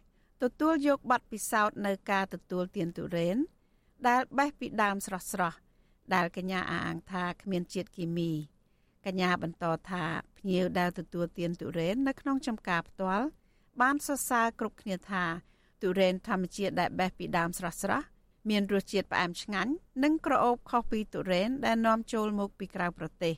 [0.43, 3.37] ទទួលយកប័ណ្ណពិសោធន៍នៅការទទួលទានទុរេន
[4.07, 5.57] ដែលបេះពីដើមស្រស់ស្រស់
[6.13, 8.31] ដែលកញ្ញាអាងថាគ្មានជាតិគីមី
[9.05, 10.03] កញ្ញាបន្តថា
[10.37, 13.25] ភ្ញៀវដែលទទួលទានទុរេននៅក្នុងចំការផ្ទាល់
[13.81, 15.23] បានសរសើរគ្រប់គ្នាថា
[15.81, 18.05] ទុរេនធម្មជាតិដែលបេះពីដើមស្រស់ស្រស់
[18.49, 19.71] មានរសជាតិផ្អែមឆ្ងាញ់
[20.03, 23.35] និងក្រអូបខុសពីទុរេនដែលនាំចូលមកពីក្រៅប្រទេស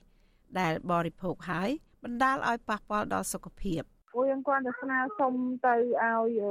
[0.59, 1.69] ដែលបរិភោគហើយ
[2.03, 5.33] បណ្ដាលឲ្យប៉ះពាល់ដល់សុខភាពព្រោះយើងគ្រាន់តែស្នើសុំ
[5.65, 6.41] ទៅឲ្យ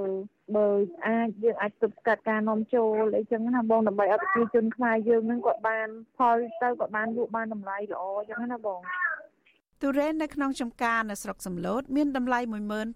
[0.57, 0.67] បើ
[1.07, 8.81] អាចយើងអាចទប់ស្កាត់ការនាំចូលអីចឹងណាបងដើម្បីឲ្យប្រជាជនខ្មែរយើងនឹងគាត់បានផលទៅគាត់បានលក់បានតម្លៃល្អចឹងណាបង
[9.83, 12.39] ទុរេននៅក្នុងចំការនៅស្រុកសំឡូតមានតម្លៃ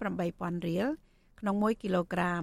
[0.06, 0.86] 18000រៀល
[1.40, 2.42] ក្នុង1គីឡូក្រាម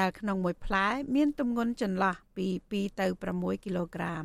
[0.00, 4.24] ដែលក្នុងមួយផ្លែមានទម្ងន់ចន្លោះពី2ទៅ6គីឡូក្រាម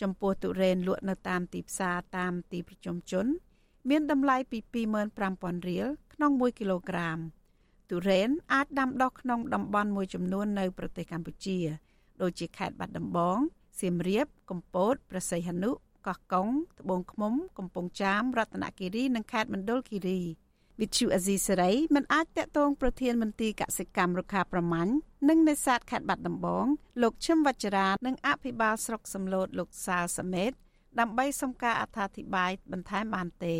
[0.00, 3.26] ចំពោះទុរេនលក់នៅតាមទីផ្សារតាមទីប្រជុំជន
[3.90, 4.58] មានតម្លៃពី
[5.12, 7.18] 25,000រៀលក្នុង1គីឡូក្រាម
[7.90, 11.58] ទុរេនអាចដាំដុះក្នុងតំបន់មួយចំនួននៅប្រទេសកម្ពុជា
[12.22, 13.38] ដូចជាខេត្តបាត់ដំបង
[13.80, 15.70] សៀមរាប កំពតព្រះសីហនុ
[16.06, 16.48] កោះកុង
[16.80, 20.20] ត្បូងឃ្មុំ កំពង់ចាមរតនគិរីនិងខេត្តមណ្ឌលគិរី
[20.80, 24.92] វិទ្យុអេស៊ីសេរីមិនអាចតាក់ទងប្រធានមន្ទីរកសិកម្មរុក្ខាប្រមាញ់
[25.28, 26.66] និងនេសាទខេត្តបាត់ដំបង
[27.02, 30.52] លោកឈឹមវចរានិងអភិបាលស្រុកសំឡូតលោកសាលសមេត
[31.00, 33.56] ដើម្បីសុំការអត្ថាធិប្បាយបន្ថែមបានទេ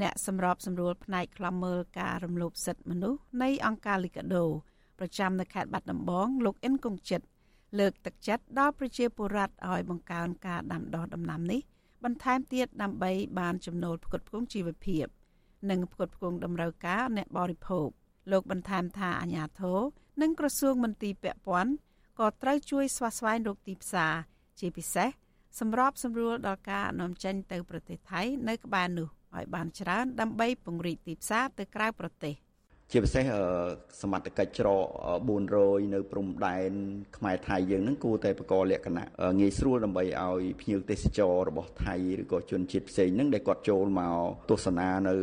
[0.00, 4.44] អ្នកសម្របសម្រួលផ្នែកខ្លំមើលការរំលោភសិទ្ធិមនុស្សនៃអង្គការលីកាដូ
[4.98, 7.20] ប្រចាំនៅខេត្តបាត់ដំបងលោកអិនគង្ជិត
[7.78, 11.60] លើកទឹកចិត្តដល់ប្រជាពលរដ្ឋឲ្យបង្កើនការដាំដុះដំណាំនេះ
[12.04, 15.06] បន្ថែមទៀតដើម្បីបានចំណូលផ្គត់ផ្គង់ជីវភាព។
[15.70, 17.88] និងផ្គត់ផ្គង់តម្រូវការអ្នកបរិភោគ
[18.32, 19.78] លោកបន្ថែមថាអាញាធរ
[20.22, 21.72] និងក្រសួងមន្ទីរពាក់ព័ន្ធ
[22.18, 24.14] ក៏ត្រូវជួយស្វាស្វែងរកទីផ្សារ
[24.60, 25.08] ជាពិសេស
[25.60, 32.34] សម្របសម្រួលដល់ការនាំចេញទៅប្រទេសថៃនៅក្បែរនោះ ឲ្យបានច្រើនដើម្បីពង្រីកទីផ្សារទៅក្រៅប្រទេស
[32.92, 33.24] ជាពិសេស
[34.02, 34.86] សមត្ថកិច្ចច្រក
[35.38, 36.70] 400នៅព្រំដែន
[37.16, 39.06] ខ្មែរថៃយើងហ្នឹងគួរតែបកលក្ខណៈ
[39.40, 44.16] ងាយស្រួលដើម្បីឲ្យភ្ញៀវទេសចររបស់ថៃឬក៏ជនជាតិផ្សេងហ្នឹងដែលគាត់ចូលមក
[44.50, 45.14] ទស្សនានៅ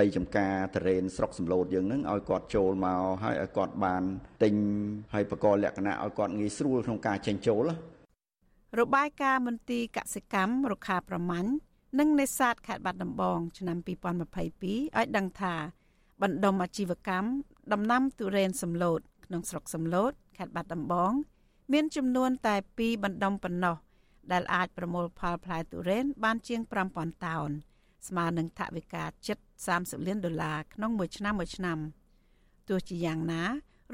[0.00, 4.02] ដីចំការតរេនស្រុកសំឡូតយើងហ្នឹងឲ្យគាត់ចូលមកហើយឲ្យគាត់បាន
[4.42, 4.54] ទិញ
[5.14, 7.70] ហើយបកលក្ខណៈឲ្យគាត់ងាយស្រួលក្នុងការចេញចូល
[8.80, 11.50] របាយការណ៍មន្ទីរកសិកម្មរុក្ខាប្រមាញ់
[11.98, 15.54] និងនេសាទខេត្តបាត់ដំបងឆ្នាំ2022ឲ្យដឹងថា
[16.22, 17.28] បណ្ដុំអាជីវកម្ម
[17.72, 21.12] ដំណាំទុរេនសំឡូតក្នុងស្រុកសំឡូតខេត្តបាត់ដំបង
[21.72, 23.76] មានចំនួនតែ2បណ្ដុំប៉ុណ្ណោះ
[24.32, 26.60] ដែលអាចប្រមូលផលផ្លែទុរេនបានជាង
[26.92, 27.50] 5000តោន
[28.08, 29.38] ស្មើនឹងថវិកាជិត
[29.72, 31.78] 30លានដុល្លារក្នុងមួយឆ្នាំមួយឆ្នាំ
[32.68, 33.42] ទោះជាយ៉ាងណា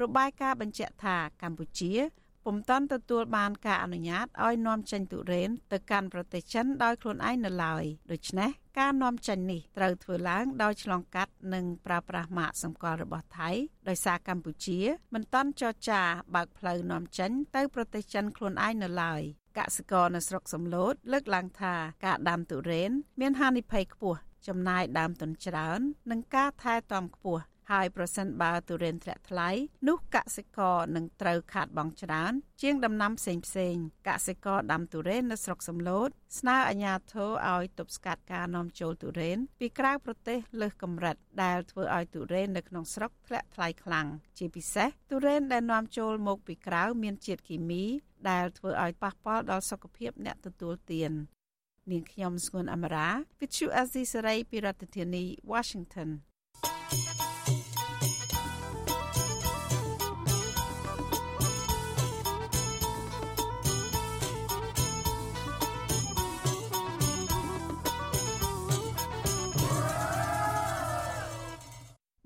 [0.01, 1.91] របាយការណ៍បញ្ជាក់ថាកម្ពុជា
[2.49, 13.49] ពុំតាន់ទទួលបានការអនុញ្ញាតឲ្យនាំចេញទុរេនទៅកាន់ប្រទេសចិនដោយខ្លួនឯងនៅឡើយដូច្នេះការនាំចេញនេះត្រូវធ្វើឡើងដោយឆ្លងកាត់និងប្រើប្រាស់ម៉ាកសម្គាល់របស់ថៃ
[13.89, 14.79] ដោយសារកម្ពុជា
[15.13, 16.01] មិនតាន់ចរចា
[16.35, 19.21] បើកផ្លូវនាំចេញទៅប្រទេសចិនខ្លួនឯងនៅឡើយ
[19.57, 21.73] កសិករនៅស្រុកសំឡូតលើកឡើងថា
[22.05, 25.79] ការដាំទុរេនមានហានិភ័យខ្ពស់ចំណាយដើមទុនច្រើន
[26.11, 29.49] និងការថែទាំខ្ពស់ ហើយប្រសិនបើទុរេនធ្លាក់ថ្លៃ
[29.87, 33.75] នោះកសិករនឹងត្រូវខាតបង់ច្រើន ជាងដំណាំផ្សេងផ្សេង
[34.07, 36.09] កសិករដាំទុរេននៅស្រុកសំឡូត
[36.39, 44.07] ស្នើអាជ្ញាធរឲ្យទប់ស្កាត់ការនាំចូលទុរេនពីក្រៅប្រទេសលើសកម្រិតដែលធ្វើឲ្យទុរេននៅក្នុងស្រុកធ្លាក់ថ្លៃខ្លាំង
[44.37, 47.83] ជាពិសេសទុរេនដែលនាំចូលមកពីក្រៅមានជាតិគីមី
[48.29, 51.11] ដែលធ្វើឲ្យប៉ះពាល់ដល់សុខភាពអ្នកទទួលទាន
[51.91, 53.09] នាងខ្ញុំស្ងួនអមរា
[53.39, 56.09] Vithu Azizi Saray ពីរដ្ឋធានី Washington
[56.89, 57.26] thank you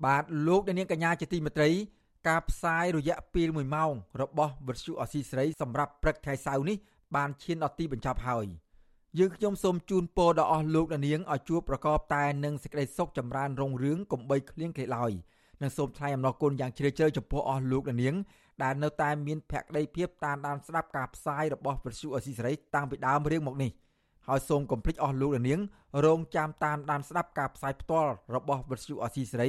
[0.04, 1.70] បាទលោកអ្នកនាងកញ្ញាជាទីមេត្រី
[2.28, 3.92] ការផ្សាយរយៈពេល1ម៉ោង
[4.22, 6.76] របស់វិទ្យុអស៊ីសេរីសម្រាប់ព្រឹកថ្ងៃសៅរ៍នេះ
[7.16, 8.46] បានឈានដល់ទីបញ្ចប់ហើយ
[9.18, 15.12] យើងខ្ញុំសូមជូនពរដល់អស់លោកអ្នកនាងឲ្យជួបប្រកបតែនឹងសេចក្តីសុខចម្រើនរុងរឿងកំបីគ្លៀងគ្លេឡើយ
[15.62, 18.14] និងសូមថ្លែងអំណរគុណយ៉ាងជ្រាលជ្រៅចំពោះអស់លោកអ្នកនាង
[18.62, 23.70] ដែលនៅតែមានភក្ដីភាពតាមដានស្ដាប់ការផ្សាយរបស់វិទ្យុអស៊ីសេរីតាំងពីដើមរឿងមកនេះ
[24.28, 25.60] ហើយសូមកុំភ្លេចអស់លោកនាង
[26.04, 29.48] រងចាំតាមដានស្ដាប់ការផ្សាយផ្ទាល់របស់វិទ្យុអស៊ីសេរី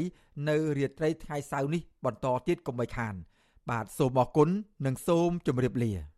[0.49, 3.13] នៅរាត្រីថ្ងៃសៅរ៍នេះបន្តទៀតកុំបីខាន
[3.69, 4.49] បាទសូមអរគុណ
[4.85, 6.12] និងសូមជម្រាបលា